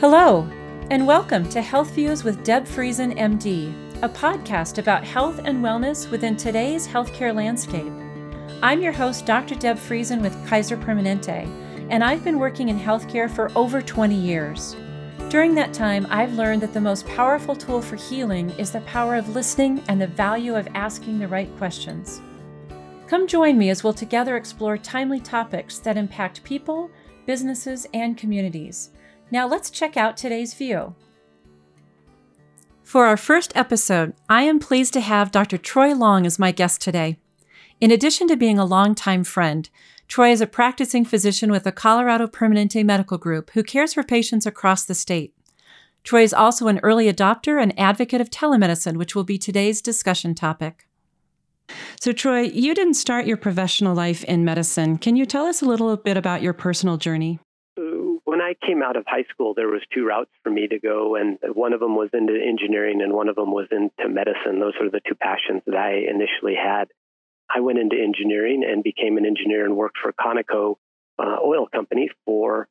Hello, 0.00 0.48
and 0.92 1.04
welcome 1.04 1.48
to 1.48 1.60
Health 1.60 1.90
Views 1.90 2.22
with 2.22 2.44
Deb 2.44 2.66
Friesen, 2.66 3.18
MD, 3.18 3.74
a 4.00 4.08
podcast 4.08 4.78
about 4.78 5.02
health 5.02 5.40
and 5.44 5.58
wellness 5.58 6.08
within 6.08 6.36
today's 6.36 6.86
healthcare 6.86 7.34
landscape. 7.34 7.92
I'm 8.62 8.80
your 8.80 8.92
host, 8.92 9.26
Dr. 9.26 9.56
Deb 9.56 9.76
Friesen 9.76 10.20
with 10.20 10.46
Kaiser 10.46 10.76
Permanente, 10.76 11.48
and 11.90 12.04
I've 12.04 12.22
been 12.22 12.38
working 12.38 12.68
in 12.68 12.78
healthcare 12.78 13.28
for 13.28 13.50
over 13.56 13.82
20 13.82 14.14
years. 14.14 14.76
During 15.30 15.52
that 15.56 15.74
time, 15.74 16.06
I've 16.10 16.34
learned 16.34 16.62
that 16.62 16.72
the 16.72 16.80
most 16.80 17.04
powerful 17.08 17.56
tool 17.56 17.82
for 17.82 17.96
healing 17.96 18.50
is 18.50 18.70
the 18.70 18.82
power 18.82 19.16
of 19.16 19.30
listening 19.30 19.82
and 19.88 20.00
the 20.00 20.06
value 20.06 20.54
of 20.54 20.68
asking 20.74 21.18
the 21.18 21.26
right 21.26 21.50
questions. 21.58 22.20
Come 23.08 23.26
join 23.26 23.58
me 23.58 23.68
as 23.68 23.82
we'll 23.82 23.94
together 23.94 24.36
explore 24.36 24.78
timely 24.78 25.18
topics 25.18 25.80
that 25.80 25.96
impact 25.96 26.44
people, 26.44 26.88
businesses, 27.26 27.84
and 27.92 28.16
communities. 28.16 28.90
Now 29.30 29.46
let's 29.46 29.70
check 29.70 29.96
out 29.96 30.16
today's 30.16 30.54
view. 30.54 30.94
For 32.82 33.04
our 33.04 33.18
first 33.18 33.52
episode, 33.54 34.14
I 34.28 34.44
am 34.44 34.58
pleased 34.58 34.94
to 34.94 35.00
have 35.00 35.30
Dr. 35.30 35.58
Troy 35.58 35.94
Long 35.94 36.24
as 36.24 36.38
my 36.38 36.52
guest 36.52 36.80
today. 36.80 37.18
In 37.80 37.90
addition 37.90 38.26
to 38.28 38.36
being 38.36 38.58
a 38.58 38.64
longtime 38.64 39.24
friend, 39.24 39.68
Troy 40.08 40.32
is 40.32 40.40
a 40.40 40.46
practicing 40.46 41.04
physician 41.04 41.50
with 41.50 41.64
the 41.64 41.72
Colorado 41.72 42.26
Permanente 42.26 42.82
Medical 42.82 43.18
Group 43.18 43.50
who 43.50 43.62
cares 43.62 43.92
for 43.92 44.02
patients 44.02 44.46
across 44.46 44.86
the 44.86 44.94
state. 44.94 45.34
Troy 46.02 46.22
is 46.22 46.32
also 46.32 46.68
an 46.68 46.80
early 46.82 47.12
adopter 47.12 47.62
and 47.62 47.78
advocate 47.78 48.22
of 48.22 48.30
telemedicine, 48.30 48.96
which 48.96 49.14
will 49.14 49.24
be 49.24 49.36
today's 49.36 49.82
discussion 49.82 50.34
topic. 50.34 50.88
So, 52.00 52.12
Troy, 52.12 52.40
you 52.40 52.74
didn't 52.74 52.94
start 52.94 53.26
your 53.26 53.36
professional 53.36 53.94
life 53.94 54.24
in 54.24 54.42
medicine. 54.42 54.96
Can 54.96 55.16
you 55.16 55.26
tell 55.26 55.44
us 55.44 55.60
a 55.60 55.66
little 55.66 55.94
bit 55.98 56.16
about 56.16 56.40
your 56.40 56.54
personal 56.54 56.96
journey? 56.96 57.38
I 58.48 58.54
came 58.66 58.82
out 58.82 58.96
of 58.96 59.04
high 59.06 59.24
school, 59.30 59.52
there 59.52 59.68
was 59.68 59.82
two 59.92 60.06
routes 60.06 60.30
for 60.42 60.50
me 60.50 60.66
to 60.68 60.78
go, 60.78 61.16
and 61.16 61.38
one 61.54 61.74
of 61.74 61.80
them 61.80 61.96
was 61.96 62.08
into 62.14 62.32
engineering, 62.32 63.02
and 63.02 63.12
one 63.12 63.28
of 63.28 63.36
them 63.36 63.52
was 63.52 63.66
into 63.70 64.08
medicine. 64.08 64.58
Those 64.58 64.72
were 64.80 64.88
the 64.88 65.02
two 65.06 65.14
passions 65.14 65.62
that 65.66 65.76
I 65.76 66.08
initially 66.08 66.54
had. 66.54 66.88
I 67.54 67.60
went 67.60 67.78
into 67.78 67.96
engineering 67.96 68.64
and 68.66 68.82
became 68.82 69.18
an 69.18 69.26
engineer 69.26 69.66
and 69.66 69.76
worked 69.76 69.98
for 70.02 70.14
Conoco 70.14 70.76
uh, 71.18 71.36
Oil 71.44 71.66
Company 71.66 72.10
for 72.24 72.68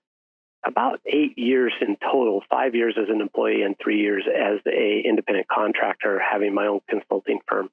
about 0.65 0.99
eight 1.05 1.37
years 1.37 1.73
in 1.81 1.95
total. 2.01 2.41
Five 2.49 2.73
years 2.73 2.95
as 2.99 3.09
an 3.09 3.21
employee 3.21 3.61
and 3.61 3.75
three 3.81 4.01
years 4.01 4.23
as 4.27 4.59
a 4.65 5.03
independent 5.05 5.47
contractor, 5.47 6.19
having 6.19 6.55
my 6.55 6.65
own 6.65 6.79
consulting 6.89 7.39
firm. 7.47 7.69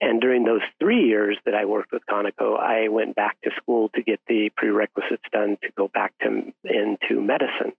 And 0.00 0.20
during 0.20 0.44
those 0.44 0.62
three 0.78 1.06
years 1.06 1.36
that 1.44 1.54
I 1.54 1.66
worked 1.66 1.92
with 1.92 2.02
Conoco, 2.08 2.58
I 2.58 2.88
went 2.88 3.16
back 3.16 3.36
to 3.42 3.50
school 3.56 3.90
to 3.94 4.02
get 4.02 4.18
the 4.28 4.50
prerequisites 4.56 5.22
done 5.30 5.58
to 5.62 5.68
go 5.76 5.88
back 5.88 6.14
to 6.22 6.52
into 6.64 7.20
medicine. 7.20 7.72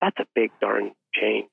That's 0.00 0.18
a 0.18 0.26
big 0.34 0.50
darn 0.60 0.92
change. 1.14 1.50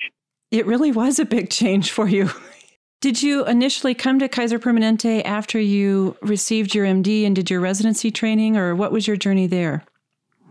It 0.50 0.66
really 0.66 0.92
was 0.92 1.20
a 1.20 1.26
big 1.26 1.50
change 1.50 1.92
for 1.92 2.08
you. 2.08 2.30
Did 3.02 3.24
you 3.24 3.46
initially 3.46 3.96
come 3.96 4.20
to 4.20 4.28
Kaiser 4.28 4.60
Permanente 4.60 5.24
after 5.26 5.60
you 5.60 6.16
received 6.22 6.76
your 6.76 6.86
MD 6.86 7.26
and 7.26 7.36
did 7.36 7.50
your 7.50 7.60
residency 7.60 8.12
training, 8.12 8.58
or 8.58 8.76
what 8.76 8.92
was 8.92 9.08
your 9.08 9.18
journey 9.18 9.48
there? 9.48 9.84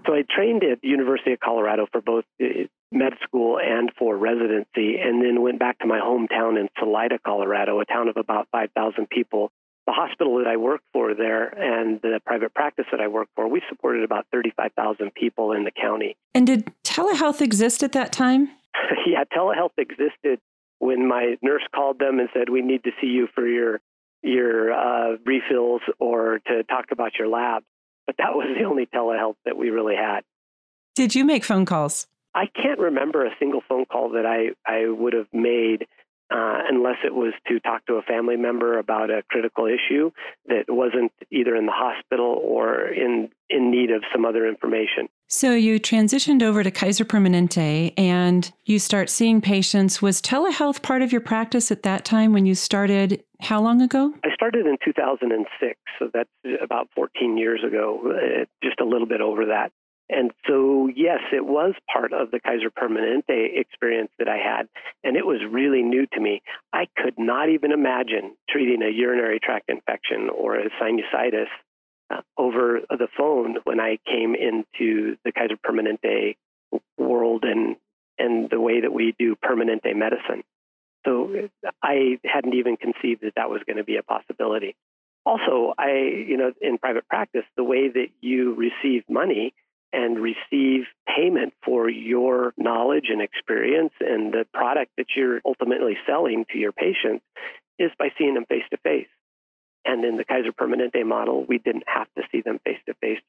So 0.05 0.15
I 0.15 0.25
trained 0.29 0.65
at 0.65 0.81
the 0.81 0.89
University 0.89 1.33
of 1.33 1.39
Colorado 1.39 1.87
for 1.93 2.01
both 2.01 2.25
uh, 2.43 2.47
med 2.93 3.13
school 3.23 3.59
and 3.59 3.91
for 3.99 4.17
residency, 4.17 4.99
and 4.99 5.23
then 5.23 5.43
went 5.43 5.59
back 5.59 5.79
to 5.79 5.87
my 5.87 6.01
hometown 6.01 6.59
in 6.59 6.69
Salida, 6.79 7.19
Colorado, 7.25 7.81
a 7.81 7.85
town 7.85 8.09
of 8.09 8.17
about 8.17 8.49
5,000 8.51 9.09
people. 9.09 9.51
The 9.87 9.93
hospital 9.93 10.39
that 10.39 10.47
I 10.47 10.57
worked 10.57 10.85
for 10.93 11.15
there 11.15 11.49
and 11.49 12.01
the 12.03 12.21
private 12.25 12.55
practice 12.55 12.87
that 12.93 13.01
I 13.01 13.09
worked 13.09 13.31
for, 13.35 13.49
we 13.49 13.63
supported 13.69 14.05
about 14.05 14.27
35,000 14.33 15.15
people 15.15 15.53
in 15.53 15.65
the 15.65 15.71
county. 15.71 16.17
And 16.35 16.47
did 16.47 16.73
telehealth 16.85 17.41
exist 17.41 17.83
at 17.83 17.93
that 17.93 18.13
time? 18.13 18.51
yeah, 19.07 19.25
telehealth 19.37 19.77
existed 19.79 20.41
when 20.79 21.07
my 21.07 21.37
nurse 21.43 21.63
called 21.75 21.99
them 21.99 22.19
and 22.19 22.29
said, 22.33 22.49
"We 22.49 22.63
need 22.63 22.85
to 22.85 22.91
see 23.01 23.09
you 23.09 23.29
for 23.35 23.47
your 23.47 23.81
your 24.23 24.73
uh, 24.73 25.17
refills 25.25 25.83
or 25.99 26.41
to 26.47 26.63
talk 26.65 26.87
about 26.91 27.13
your 27.19 27.29
lab." 27.29 27.63
But 28.07 28.17
that 28.19 28.35
was 28.35 28.49
the 28.59 28.65
only 28.65 28.87
telehealth 28.87 29.37
that 29.45 29.57
we 29.57 29.71
really 29.71 29.97
had. 29.97 30.21
Did 30.95 31.15
you 31.15 31.25
make 31.25 31.45
phone 31.45 31.65
calls? 31.65 32.07
I 32.35 32.47
can't 32.47 32.79
remember 32.79 33.25
a 33.25 33.31
single 33.39 33.63
phone 33.69 33.87
call 33.87 34.11
that 34.11 34.27
I, 34.27 34.51
I 34.71 34.89
would 34.89 35.15
have 35.15 35.29
made 35.33 35.87
uh, 36.31 36.63
unless 36.69 36.99
it 37.05 37.13
was 37.13 37.33
to 37.49 37.59
talk 37.59 37.85
to 37.87 37.95
a 37.95 38.03
family 38.03 38.37
member 38.37 38.79
about 38.79 39.11
a 39.11 39.23
critical 39.29 39.67
issue 39.67 40.13
that 40.47 40.65
wasn't 40.69 41.13
either 41.33 41.57
in 41.57 41.67
the 41.67 41.73
hospital 41.73 42.41
or 42.45 42.87
in, 42.87 43.31
in 43.49 43.71
need 43.71 43.91
of 43.91 44.05
some 44.13 44.25
other 44.25 44.47
information. 44.47 45.09
So 45.27 45.55
you 45.55 45.81
transitioned 45.81 46.43
over 46.43 46.63
to 46.63 46.71
Kaiser 46.71 47.05
Permanente 47.05 47.93
and 47.99 48.51
you 48.65 48.79
start 48.79 49.11
seeing 49.11 49.41
patients. 49.41 50.01
Was 50.01 50.23
telehealth 50.23 50.83
part 50.83 51.03
of 51.03 51.11
your 51.11 51.21
practice 51.21 51.73
at 51.73 51.83
that 51.83 52.05
time 52.05 52.33
when 52.33 52.47
you 52.47 52.55
started? 52.55 53.25
How 53.41 53.61
long 53.61 53.81
ago? 53.81 54.13
I 54.23 54.35
started 54.35 54.67
in 54.67 54.77
2006, 54.85 55.81
so 55.99 56.11
that's 56.13 56.29
about 56.63 56.89
14 56.95 57.39
years 57.39 57.61
ago, 57.67 58.01
uh, 58.05 58.45
just 58.63 58.79
a 58.81 58.85
little 58.85 59.07
bit 59.07 59.21
over 59.21 59.47
that. 59.47 59.73
And 60.11 60.33
so, 60.47 60.89
yes, 60.95 61.21
it 61.33 61.47
was 61.47 61.75
part 61.93 62.13
of 62.13 62.33
the 62.33 62.41
Kaiser 62.41 62.71
Permanente 62.71 63.59
experience 63.59 64.11
that 64.19 64.29
I 64.29 64.39
had, 64.39 64.69
and 65.05 65.17
it 65.17 65.25
was 65.25 65.39
really 65.49 65.83
new 65.83 66.07
to 66.15 66.21
me. 66.21 66.43
I 66.73 66.89
could 66.97 67.15
not 67.17 67.49
even 67.49 67.71
imagine 67.71 68.37
treating 68.49 68.83
a 68.83 68.91
urinary 68.91 69.39
tract 69.39 69.71
infection 69.71 70.29
or 70.29 70.57
a 70.57 70.69
sinusitis 70.83 71.47
uh, 72.11 72.23
over 72.37 72.81
the 72.91 73.07
phone 73.17 73.57
when 73.63 73.79
I 73.79 73.99
came 74.05 74.35
into 74.35 75.17
the 75.25 75.31
Kaiser 75.31 75.57
Permanente 75.57 76.37
world 76.99 77.45
and 77.45 77.77
and 78.19 78.51
the 78.51 78.61
way 78.61 78.81
that 78.81 78.93
we 78.93 79.15
do 79.19 79.37
Permanente 79.37 79.95
medicine. 79.95 80.43
So 81.07 81.49
I 81.83 82.19
hadn't 82.25 82.55
even 82.55 82.77
conceived 82.77 83.23
that 83.23 83.35
that 83.37 83.49
was 83.49 83.63
going 83.67 83.79
to 83.79 83.85
be 83.85 83.97
a 83.97 84.03
possibility. 84.03 84.77
Also, 85.25 85.73
I, 85.79 85.93
you 86.29 86.37
know, 86.37 86.53
in 86.61 86.77
private 86.79 87.09
practice, 87.09 87.45
the 87.57 87.65
way 87.65 87.89
that 87.89 88.09
you 88.21 88.55
receive 88.55 89.05
money 89.09 89.55
and 89.93 90.19
receive 90.21 90.85
payment 91.07 91.53
for 91.65 91.89
your 91.89 92.53
knowledge 92.57 93.07
and 93.09 93.21
experience 93.21 93.93
and 94.01 94.33
the 94.33 94.47
product 94.55 94.93
that 94.97 95.07
you're 95.17 95.41
ultimately 95.45 95.97
selling 96.07 96.45
to 96.53 96.59
your 96.59 96.73
patients 96.73 97.25
is 97.79 97.91
by 97.99 98.09
seeing 98.17 98.35
them 98.35 98.45
face 98.47 98.65
to 98.71 98.77
face. 98.79 99.09
And 99.85 100.05
in 100.05 100.17
the 100.17 100.25
Kaiser 100.25 100.53
Permanente 100.53 101.05
model, 101.05 101.45
we 101.45 101.59
didn't 101.59 101.85
have 101.87 102.07
to 102.17 102.23
see 102.31 102.43
them 102.43 102.61
face 102.65 102.79
to 102.87 102.95
face. 102.95 103.21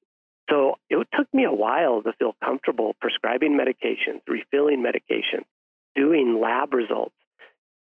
So 0.50 0.76
it 0.90 1.08
took 1.18 1.34
me 1.34 1.46
a 1.46 1.54
while 1.54 2.02
to 2.04 2.12
feel 2.14 2.36
comfortable 2.44 2.96
prescribing 3.00 3.58
medications, 3.58 4.22
refilling 4.28 4.84
medications, 4.84 5.46
doing 5.96 6.40
lab 6.42 6.74
results, 6.74 7.16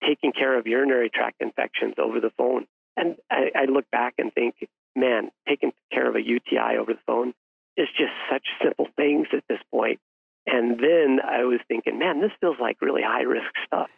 taking 0.08 0.32
care 0.32 0.58
of 0.58 0.68
urinary 0.68 1.10
tract 1.10 1.42
infections 1.42 1.96
over 1.98 2.20
the 2.20 2.30
phone. 2.38 2.68
And 2.96 3.16
I, 3.32 3.50
I 3.56 3.66
look 3.66 3.90
back 3.92 4.16
and 4.20 4.32
think, 4.32 4.56
man, 4.96 5.32
taking 5.48 5.74
care 5.92 6.08
of 6.08 6.16
a 6.16 6.22
UTI 6.22 6.78
over 6.80 6.94
the 6.94 7.00
phone 7.08 7.34
is 7.78 7.88
just 7.98 8.14
such 8.32 8.46
simple 8.62 8.88
things 8.96 9.28
at 9.34 9.44
this 9.48 9.60
point. 9.72 10.00
And 10.46 10.80
then 10.80 11.20
I 11.24 11.44
was 11.46 11.60
thinking, 11.68 12.00
man, 12.00 12.22
this 12.22 12.32
feels 12.42 12.58
like 12.60 12.82
really 12.82 13.02
high 13.02 13.24
risk 13.24 13.52
stuff. 13.66 13.90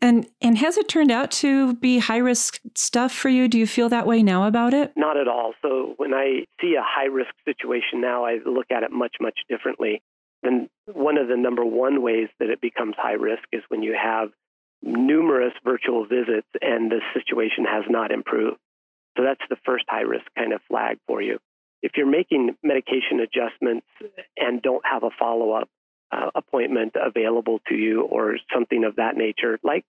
And 0.00 0.26
and 0.42 0.58
has 0.58 0.76
it 0.76 0.88
turned 0.88 1.10
out 1.10 1.30
to 1.42 1.74
be 1.76 1.98
high 1.98 2.18
risk 2.18 2.60
stuff 2.74 3.12
for 3.12 3.28
you? 3.28 3.48
Do 3.48 3.58
you 3.58 3.66
feel 3.66 3.88
that 3.88 4.06
way 4.06 4.22
now 4.22 4.46
about 4.46 4.74
it? 4.74 4.92
Not 4.96 5.16
at 5.16 5.28
all. 5.28 5.54
So 5.62 5.94
when 5.96 6.12
I 6.12 6.44
see 6.60 6.74
a 6.74 6.82
high 6.84 7.06
risk 7.06 7.30
situation 7.44 8.00
now, 8.00 8.24
I 8.24 8.38
look 8.44 8.66
at 8.70 8.82
it 8.82 8.90
much 8.90 9.16
much 9.20 9.38
differently. 9.48 10.02
And 10.42 10.68
one 10.92 11.16
of 11.16 11.28
the 11.28 11.38
number 11.38 11.64
one 11.64 12.02
ways 12.02 12.28
that 12.38 12.50
it 12.50 12.60
becomes 12.60 12.96
high 12.98 13.12
risk 13.12 13.44
is 13.50 13.62
when 13.68 13.82
you 13.82 13.96
have 14.00 14.28
numerous 14.82 15.54
virtual 15.64 16.04
visits 16.04 16.48
and 16.60 16.90
the 16.90 17.00
situation 17.14 17.64
has 17.64 17.84
not 17.88 18.10
improved. 18.10 18.58
So 19.16 19.22
that's 19.22 19.40
the 19.48 19.56
first 19.64 19.84
high 19.88 20.02
risk 20.02 20.26
kind 20.36 20.52
of 20.52 20.60
flag 20.68 20.98
for 21.06 21.22
you 21.22 21.38
if 21.84 21.92
you're 21.98 22.10
making 22.10 22.56
medication 22.62 23.20
adjustments 23.20 23.86
and 24.38 24.62
don't 24.62 24.82
have 24.90 25.02
a 25.02 25.10
follow 25.18 25.52
up 25.52 25.68
uh, 26.10 26.30
appointment 26.34 26.94
available 26.96 27.60
to 27.68 27.74
you 27.74 28.02
or 28.04 28.38
something 28.52 28.84
of 28.84 28.96
that 28.96 29.18
nature, 29.18 29.58
like 29.62 29.84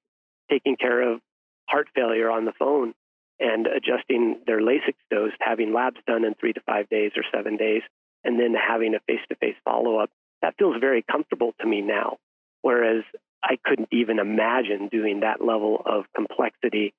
taking 0.51 0.75
care 0.75 1.13
of 1.13 1.21
heart 1.69 1.87
failure 1.95 2.29
on 2.29 2.43
the 2.43 2.51
phone 2.59 2.93
and 3.39 3.65
adjusting 3.65 4.41
their 4.45 4.59
Lasix 4.59 4.95
dose, 5.09 5.31
having 5.39 5.73
labs 5.73 5.95
done 6.05 6.25
in 6.25 6.33
three 6.33 6.51
to 6.51 6.59
five 6.65 6.89
days 6.89 7.11
or 7.15 7.23
seven 7.33 7.55
days, 7.55 7.81
and 8.25 8.37
then 8.37 8.53
having 8.53 8.93
a 8.93 8.99
face 9.07 9.23
to 9.29 9.35
face 9.35 9.55
follow 9.63 9.97
up, 9.97 10.09
that 10.41 10.55
feels 10.59 10.75
very 10.81 11.01
comfortable 11.09 11.53
to 11.61 11.65
me 11.65 11.79
now. 11.79 12.17
Whereas 12.61 13.05
I 13.41 13.57
couldn't 13.63 13.89
even 13.93 14.19
imagine 14.19 14.89
doing 14.91 15.21
that 15.21 15.39
level 15.39 15.81
of 15.85 16.03
complexity 16.13 16.93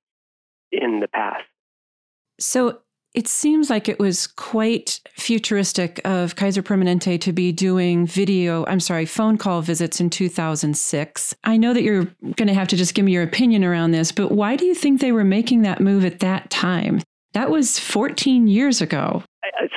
in 0.72 1.00
the 1.00 1.08
past. 1.08 1.44
So, 2.38 2.80
it 3.16 3.26
seems 3.26 3.70
like 3.70 3.88
it 3.88 3.98
was 3.98 4.26
quite 4.26 5.00
futuristic 5.14 6.02
of 6.04 6.36
Kaiser 6.36 6.62
Permanente 6.62 7.18
to 7.22 7.32
be 7.32 7.50
doing 7.50 8.06
video, 8.06 8.66
I'm 8.66 8.78
sorry, 8.78 9.06
phone 9.06 9.38
call 9.38 9.62
visits 9.62 10.00
in 10.00 10.10
2006. 10.10 11.34
I 11.42 11.56
know 11.56 11.72
that 11.72 11.82
you're 11.82 12.04
going 12.36 12.48
to 12.48 12.54
have 12.54 12.68
to 12.68 12.76
just 12.76 12.94
give 12.94 13.06
me 13.06 13.12
your 13.12 13.22
opinion 13.22 13.64
around 13.64 13.92
this, 13.92 14.12
but 14.12 14.32
why 14.32 14.54
do 14.54 14.66
you 14.66 14.74
think 14.74 15.00
they 15.00 15.12
were 15.12 15.24
making 15.24 15.62
that 15.62 15.80
move 15.80 16.04
at 16.04 16.20
that 16.20 16.50
time? 16.50 17.00
That 17.32 17.50
was 17.50 17.78
14 17.78 18.48
years 18.48 18.82
ago. 18.82 19.24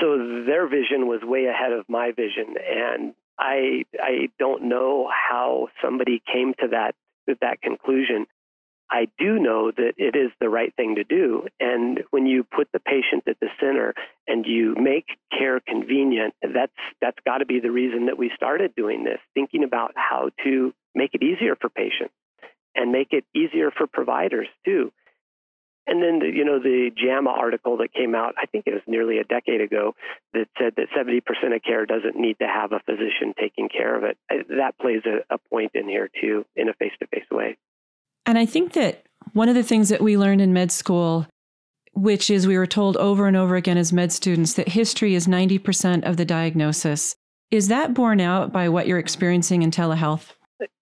So 0.01 0.43
their 0.45 0.67
vision 0.67 1.07
was 1.07 1.21
way 1.23 1.45
ahead 1.45 1.71
of 1.71 1.85
my 1.87 2.11
vision. 2.11 2.55
And 2.69 3.13
I 3.37 3.83
I 4.01 4.29
don't 4.37 4.63
know 4.63 5.09
how 5.09 5.69
somebody 5.81 6.21
came 6.31 6.53
to 6.59 6.67
that 6.71 6.95
that 7.41 7.61
conclusion. 7.61 8.25
I 8.91 9.07
do 9.19 9.39
know 9.39 9.71
that 9.71 9.93
it 9.97 10.15
is 10.15 10.31
the 10.39 10.49
right 10.49 10.73
thing 10.75 10.95
to 10.95 11.03
do. 11.03 11.47
And 11.59 12.03
when 12.09 12.25
you 12.25 12.43
put 12.43 12.69
the 12.73 12.79
patient 12.79 13.23
at 13.27 13.39
the 13.39 13.49
center 13.59 13.93
and 14.27 14.45
you 14.45 14.75
make 14.75 15.05
care 15.37 15.59
convenient, 15.59 16.33
that's 16.41 16.73
that's 17.01 17.17
got 17.25 17.39
to 17.39 17.45
be 17.45 17.59
the 17.59 17.71
reason 17.71 18.07
that 18.07 18.17
we 18.17 18.31
started 18.35 18.75
doing 18.75 19.03
this, 19.03 19.19
thinking 19.33 19.63
about 19.63 19.93
how 19.95 20.29
to 20.43 20.73
make 20.95 21.13
it 21.13 21.23
easier 21.23 21.55
for 21.55 21.69
patients 21.69 22.13
and 22.75 22.91
make 22.91 23.09
it 23.11 23.25
easier 23.35 23.71
for 23.71 23.87
providers 23.87 24.47
too. 24.65 24.91
And 25.87 26.03
then, 26.03 26.19
the, 26.19 26.27
you 26.27 26.45
know, 26.45 26.59
the 26.59 26.91
JAMA 26.95 27.31
article 27.31 27.77
that 27.77 27.91
came 27.91 28.13
out, 28.13 28.35
I 28.37 28.45
think 28.45 28.67
it 28.67 28.75
was 28.75 28.83
nearly 28.85 29.17
a 29.17 29.23
decade 29.23 29.59
ago, 29.59 29.95
that 30.33 30.45
said 30.59 30.73
that 30.77 30.87
70% 30.95 31.23
of 31.55 31.63
care 31.63 31.87
doesn't 31.87 32.15
need 32.15 32.37
to 32.39 32.47
have 32.47 32.73
a 32.73 32.79
physician 32.85 33.33
taking 33.39 33.69
care 33.69 33.95
of 33.95 34.03
it. 34.03 34.17
That 34.49 34.77
plays 34.79 35.01
a, 35.07 35.33
a 35.33 35.39
point 35.49 35.71
in 35.73 35.89
here 35.89 36.07
too, 36.21 36.45
in 36.55 36.69
a 36.69 36.73
face 36.73 36.91
to 36.99 37.07
face 37.07 37.25
way. 37.31 37.57
And 38.29 38.37
I 38.37 38.45
think 38.45 38.73
that 38.73 39.07
one 39.33 39.49
of 39.49 39.55
the 39.55 39.63
things 39.63 39.89
that 39.89 40.03
we 40.03 40.15
learned 40.15 40.39
in 40.39 40.53
med 40.53 40.71
school, 40.71 41.25
which 41.93 42.29
is 42.29 42.45
we 42.45 42.59
were 42.59 42.67
told 42.67 42.95
over 42.97 43.25
and 43.25 43.35
over 43.35 43.55
again 43.55 43.75
as 43.75 43.91
med 43.91 44.11
students 44.11 44.53
that 44.53 44.67
history 44.67 45.15
is 45.15 45.25
90% 45.25 46.07
of 46.07 46.15
the 46.15 46.25
diagnosis. 46.25 47.15
Is 47.49 47.69
that 47.69 47.95
borne 47.95 48.21
out 48.21 48.51
by 48.51 48.69
what 48.69 48.85
you're 48.85 48.99
experiencing 48.99 49.63
in 49.63 49.71
telehealth? 49.71 50.33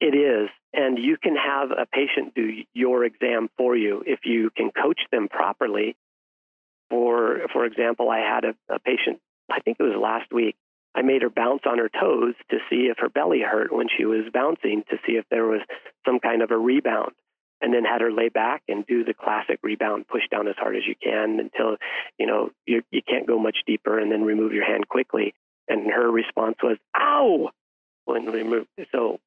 It 0.02 0.14
is. 0.14 0.50
And 0.74 1.00
you 1.00 1.16
can 1.16 1.38
have 1.38 1.72
a 1.72 1.86
patient 1.86 2.36
do 2.36 2.52
your 2.74 3.06
exam 3.06 3.48
for 3.58 3.78
you 3.78 4.04
if 4.06 4.26
you 4.26 4.50
can 4.50 4.70
coach 4.70 5.00
them 5.14 5.30
properly. 5.30 5.96
For, 6.90 7.48
for 7.54 7.64
example, 7.64 8.10
I 8.10 8.20
had 8.20 8.44
a, 8.44 8.76
a 8.76 8.80
patient, 8.80 9.22
I 9.50 9.62
think 9.62 9.78
it 9.80 9.84
was 9.84 9.96
last 9.98 10.34
week. 10.34 10.58
I 10.94 11.02
made 11.02 11.22
her 11.22 11.30
bounce 11.30 11.62
on 11.66 11.78
her 11.78 11.90
toes 11.90 12.34
to 12.52 12.58
see 12.70 12.90
if 12.92 12.98
her 13.00 13.08
belly 13.08 13.40
hurt 13.40 13.72
when 13.72 13.88
she 13.98 14.04
was 14.04 14.26
bouncing, 14.34 14.84
to 14.90 14.98
see 15.08 15.14
if 15.14 15.24
there 15.32 15.46
was 15.46 15.62
some 16.06 16.20
kind 16.20 16.42
of 16.42 16.52
a 16.52 16.58
rebound 16.58 17.14
and 17.62 17.74
then 17.74 17.84
had 17.84 18.02
her 18.02 18.12
lay 18.12 18.30
back 18.30 18.64
and 18.68 18.86
do 18.86 19.04
the 19.04 19.14
classic 19.14 19.60
rebound 19.64 20.08
push 20.08 20.24
down 20.30 20.48
as 20.48 20.56
hard 20.58 20.76
as 20.76 20.84
you 20.88 20.96
can 21.02 21.40
until 21.40 21.78
you 22.18 22.26
know 22.26 22.52
you, 22.66 22.82
you 22.92 23.02
can't 23.08 23.28
go 23.28 23.40
much 23.40 23.58
deeper 23.66 24.00
and 24.00 24.12
then 24.12 24.24
remove 24.24 24.54
your 24.54 24.66
hand 24.66 24.88
quickly. 24.88 25.34
And 25.68 25.92
her 25.92 26.10
response 26.10 26.58
was 26.64 26.78
ow! 26.96 27.50
when 28.06 28.26
removed. 28.26 28.68
So 28.92 29.20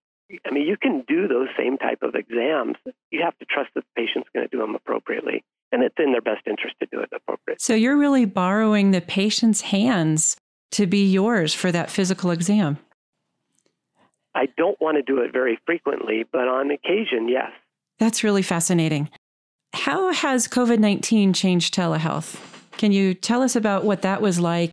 i 0.47 0.51
mean 0.53 0.67
you 0.67 0.77
can 0.77 1.05
do 1.07 1.29
those 1.29 1.49
same 1.59 1.77
type 1.77 2.03
of 2.03 2.15
exams. 2.15 2.77
You 3.11 3.23
have 3.25 3.37
to 3.39 3.45
trust 3.45 3.71
that 3.75 3.85
the 3.85 4.03
patient's 4.03 4.29
going 4.35 4.49
to 4.49 4.57
do 4.57 4.61
them 4.61 4.75
appropriately 4.75 5.45
and 5.73 5.83
it's 5.83 5.95
in 5.99 6.13
their 6.13 6.21
best 6.21 6.47
interest 6.47 6.77
to 6.81 6.87
do 6.91 7.01
it 7.01 7.11
appropriately. 7.15 7.59
So 7.61 7.75
you're 7.75 7.97
really 7.97 8.25
borrowing 8.25 8.91
the 8.91 9.01
patient's 9.01 9.61
hands 9.61 10.37
to 10.73 10.87
be 10.87 11.05
yours 11.05 11.55
for 11.55 11.73
that 11.73 11.91
physical 11.91 12.31
exam? 12.31 12.79
I 14.35 14.47
don't 14.57 14.81
want 14.81 14.97
to 14.97 15.03
do 15.03 15.21
it 15.21 15.33
very 15.33 15.59
frequently, 15.67 16.25
but 16.31 16.47
on 16.47 16.71
occasion, 16.71 17.29
yes. 17.29 17.51
That's 18.01 18.25
really 18.25 18.43
fascinating. 18.43 19.11
How 19.75 20.13
has 20.13 20.49
COVID 20.49 20.79
19 20.81 21.33
changed 21.35 21.75
telehealth? 21.75 22.41
Can 22.73 22.93
you 22.93 23.15
tell 23.15 23.43
us 23.43 23.55
about 23.55 23.85
what 23.85 24.03
that 24.03 24.23
was 24.23 24.41
like 24.41 24.73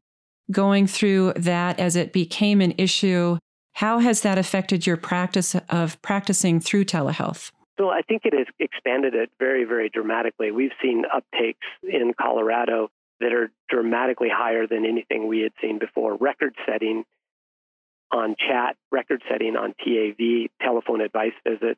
going 0.49 0.87
through 0.87 1.33
that 1.33 1.77
as 1.77 1.95
it 1.97 2.13
became 2.13 2.61
an 2.61 2.73
issue? 2.77 3.37
How 3.73 3.99
has 3.99 4.21
that 4.21 4.37
affected 4.37 4.87
your 4.87 4.97
practice 4.97 5.55
of 5.69 6.01
practicing 6.01 6.59
through 6.61 6.85
telehealth? 6.85 7.51
So 7.77 7.89
I 7.89 8.01
think 8.01 8.23
it 8.25 8.33
has 8.33 8.47
expanded 8.59 9.13
it 9.13 9.29
very, 9.37 9.65
very 9.65 9.89
dramatically. 9.89 10.51
We've 10.51 10.71
seen 10.81 11.03
uptakes 11.03 11.67
in 11.83 12.13
Colorado 12.19 12.89
that 13.19 13.33
are 13.33 13.51
dramatically 13.69 14.29
higher 14.31 14.65
than 14.67 14.85
anything 14.85 15.27
we 15.27 15.41
had 15.41 15.51
seen 15.61 15.79
before. 15.79 16.15
Record 16.15 16.55
setting 16.65 17.03
on 18.11 18.35
chat, 18.39 18.77
record 18.91 19.21
setting 19.29 19.57
on 19.57 19.75
TAV, 19.83 20.49
telephone 20.61 21.01
advice 21.01 21.33
visit, 21.45 21.77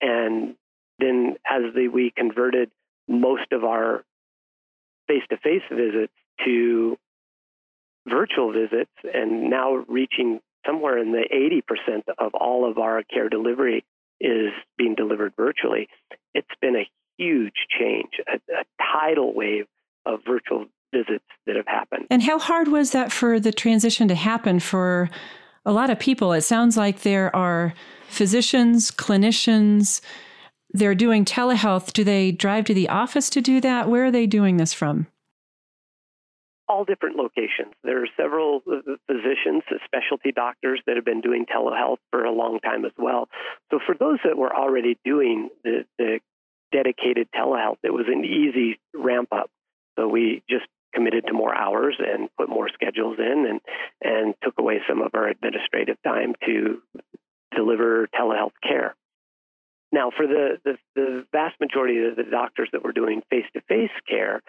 and 0.00 0.54
then 0.98 1.36
as 1.48 1.62
the, 1.74 1.88
we 1.88 2.12
converted 2.16 2.70
most 3.08 3.52
of 3.52 3.64
our 3.64 4.04
face-to-face 5.08 5.62
visits 5.70 6.12
to 6.44 6.96
virtual 8.08 8.52
visits 8.52 8.90
and 9.12 9.50
now 9.50 9.84
reaching 9.88 10.40
somewhere 10.66 10.98
in 10.98 11.12
the 11.12 11.24
80% 11.32 12.02
of 12.18 12.34
all 12.34 12.68
of 12.68 12.78
our 12.78 13.02
care 13.02 13.28
delivery 13.28 13.84
is 14.20 14.52
being 14.78 14.94
delivered 14.94 15.34
virtually. 15.36 15.88
It's 16.34 16.46
been 16.60 16.76
a 16.76 16.88
huge 17.18 17.66
change, 17.78 18.10
a, 18.26 18.36
a 18.52 18.64
tidal 18.92 19.34
wave 19.34 19.66
of 20.06 20.20
virtual 20.26 20.66
visits 20.92 21.24
that 21.46 21.56
have 21.56 21.66
happened. 21.66 22.06
And 22.10 22.22
how 22.22 22.38
hard 22.38 22.68
was 22.68 22.92
that 22.92 23.12
for 23.12 23.40
the 23.40 23.52
transition 23.52 24.08
to 24.08 24.14
happen 24.14 24.60
for 24.60 25.10
a 25.66 25.72
lot 25.72 25.90
of 25.90 25.98
people? 25.98 26.32
It 26.32 26.42
sounds 26.42 26.76
like 26.76 27.00
there 27.00 27.34
are 27.34 27.74
physicians, 28.08 28.90
clinicians, 28.90 30.00
they're 30.74 30.94
doing 30.96 31.24
telehealth, 31.24 31.92
do 31.92 32.02
they 32.02 32.32
drive 32.32 32.64
to 32.64 32.74
the 32.74 32.88
office 32.88 33.30
to 33.30 33.40
do 33.40 33.60
that? 33.60 33.88
Where 33.88 34.06
are 34.06 34.10
they 34.10 34.26
doing 34.26 34.56
this 34.56 34.74
from? 34.74 35.06
All 36.68 36.84
different 36.84 37.16
locations. 37.16 37.72
There 37.84 38.02
are 38.02 38.08
several 38.16 38.60
physicians, 39.06 39.62
specialty 39.84 40.32
doctors 40.32 40.80
that 40.86 40.96
have 40.96 41.04
been 41.04 41.20
doing 41.20 41.46
telehealth 41.46 41.98
for 42.10 42.24
a 42.24 42.32
long 42.32 42.58
time 42.58 42.84
as 42.84 42.92
well. 42.98 43.28
So, 43.70 43.78
for 43.86 43.94
those 43.94 44.18
that 44.24 44.36
were 44.36 44.54
already 44.54 44.98
doing 45.04 45.50
the, 45.62 45.84
the 45.98 46.20
dedicated 46.72 47.28
telehealth, 47.32 47.76
it 47.84 47.92
was 47.92 48.06
an 48.08 48.24
easy 48.24 48.80
ramp 48.94 49.28
up. 49.30 49.50
So, 49.96 50.08
we 50.08 50.42
just 50.48 50.64
committed 50.94 51.26
to 51.26 51.34
more 51.34 51.54
hours 51.54 51.96
and 51.98 52.30
put 52.38 52.48
more 52.48 52.70
schedules 52.72 53.18
in 53.18 53.46
and, 53.46 53.60
and 54.02 54.34
took 54.42 54.54
away 54.58 54.80
some 54.88 55.02
of 55.02 55.10
our 55.14 55.28
administrative 55.28 55.96
time 56.02 56.34
to 56.46 56.80
deliver 57.54 58.08
telehealth 58.18 58.52
care. 58.66 58.96
Now, 59.94 60.10
for 60.10 60.26
the, 60.26 60.58
the, 60.64 60.76
the 60.96 61.24
vast 61.30 61.54
majority 61.60 62.04
of 62.04 62.16
the 62.16 62.24
doctors 62.28 62.68
that 62.72 62.82
were 62.82 62.90
doing 62.90 63.22
face 63.30 63.44
to 63.54 63.60
face 63.68 63.94
care, 64.08 64.42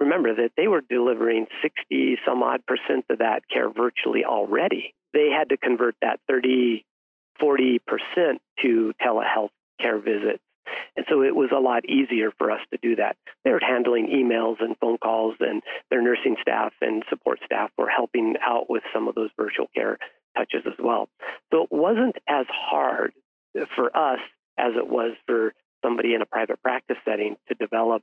remember 0.00 0.34
that 0.34 0.52
they 0.56 0.68
were 0.68 0.80
delivering 0.80 1.48
60 1.60 2.16
some 2.26 2.42
odd 2.42 2.64
percent 2.64 3.04
of 3.10 3.18
that 3.18 3.42
care 3.52 3.68
virtually 3.68 4.24
already. 4.24 4.94
They 5.12 5.28
had 5.28 5.50
to 5.50 5.58
convert 5.58 5.96
that 6.00 6.18
30, 6.28 6.86
40 7.38 7.80
percent 7.86 8.40
to 8.62 8.94
telehealth 9.04 9.50
care 9.78 9.98
visits. 9.98 10.42
And 10.96 11.04
so 11.10 11.22
it 11.22 11.36
was 11.36 11.50
a 11.54 11.60
lot 11.60 11.84
easier 11.84 12.30
for 12.38 12.50
us 12.50 12.60
to 12.72 12.78
do 12.80 12.96
that. 12.96 13.16
They 13.44 13.50
were 13.50 13.60
handling 13.60 14.06
emails 14.08 14.56
and 14.60 14.78
phone 14.78 14.96
calls, 14.96 15.34
and 15.40 15.62
their 15.90 16.00
nursing 16.00 16.36
staff 16.40 16.72
and 16.80 17.02
support 17.10 17.40
staff 17.44 17.70
were 17.76 17.90
helping 17.90 18.36
out 18.40 18.70
with 18.70 18.82
some 18.94 19.08
of 19.08 19.14
those 19.14 19.30
virtual 19.36 19.66
care 19.74 19.98
touches 20.34 20.62
as 20.66 20.78
well. 20.78 21.10
So 21.52 21.64
it 21.64 21.72
wasn't 21.72 22.16
as 22.26 22.46
hard 22.48 23.12
for 23.76 23.94
us 23.94 24.20
as 24.58 24.72
it 24.76 24.88
was 24.88 25.16
for 25.26 25.52
somebody 25.82 26.14
in 26.14 26.22
a 26.22 26.26
private 26.26 26.62
practice 26.62 26.96
setting 27.04 27.36
to 27.48 27.54
develop 27.54 28.02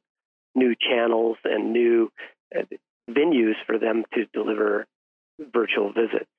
new 0.55 0.75
channels 0.75 1.37
and 1.43 1.71
new 1.71 2.11
uh, 2.55 2.63
venues 3.09 3.55
for 3.65 3.77
them 3.77 4.03
to 4.13 4.25
deliver 4.33 4.85
virtual 5.53 5.93
visits. 5.93 6.29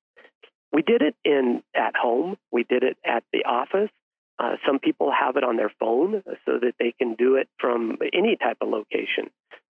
We 0.72 0.82
did 0.82 1.02
it 1.02 1.14
in 1.24 1.62
at 1.74 1.96
home. 1.96 2.36
We 2.52 2.64
did 2.64 2.82
it 2.82 2.98
at 3.04 3.24
the 3.32 3.44
office. 3.44 3.90
Uh, 4.38 4.56
some 4.66 4.78
people 4.78 5.10
have 5.10 5.36
it 5.36 5.44
on 5.44 5.56
their 5.56 5.72
phone 5.80 6.22
so 6.46 6.58
that 6.60 6.74
they 6.78 6.92
can 6.96 7.14
do 7.14 7.36
it 7.36 7.48
from 7.58 7.98
any 8.12 8.36
type 8.36 8.58
of 8.60 8.68
location. 8.68 9.30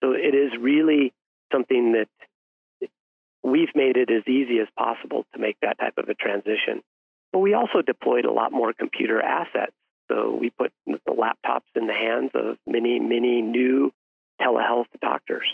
So 0.02 0.12
it 0.12 0.34
is 0.34 0.52
really 0.58 1.12
something 1.52 1.92
that 1.92 2.08
we've 3.42 3.74
made 3.74 3.96
it 3.96 4.10
as 4.10 4.26
easy 4.28 4.58
as 4.60 4.68
possible 4.76 5.24
to 5.32 5.40
make 5.40 5.56
that 5.62 5.78
type 5.78 5.94
of 5.96 6.08
a 6.08 6.14
transition. 6.14 6.82
But 7.32 7.38
we 7.38 7.54
also 7.54 7.80
deployed 7.80 8.24
a 8.24 8.32
lot 8.32 8.52
more 8.52 8.72
computer 8.72 9.20
assets. 9.22 9.72
So 10.10 10.36
we 10.40 10.50
put 10.50 10.72
the 10.86 10.98
laptops 11.08 11.70
in 11.76 11.86
the 11.86 11.94
hands 11.94 12.30
of 12.34 12.56
many, 12.66 12.98
many 12.98 13.42
new 13.42 13.92
telehealth 14.40 14.86
doctors. 15.00 15.46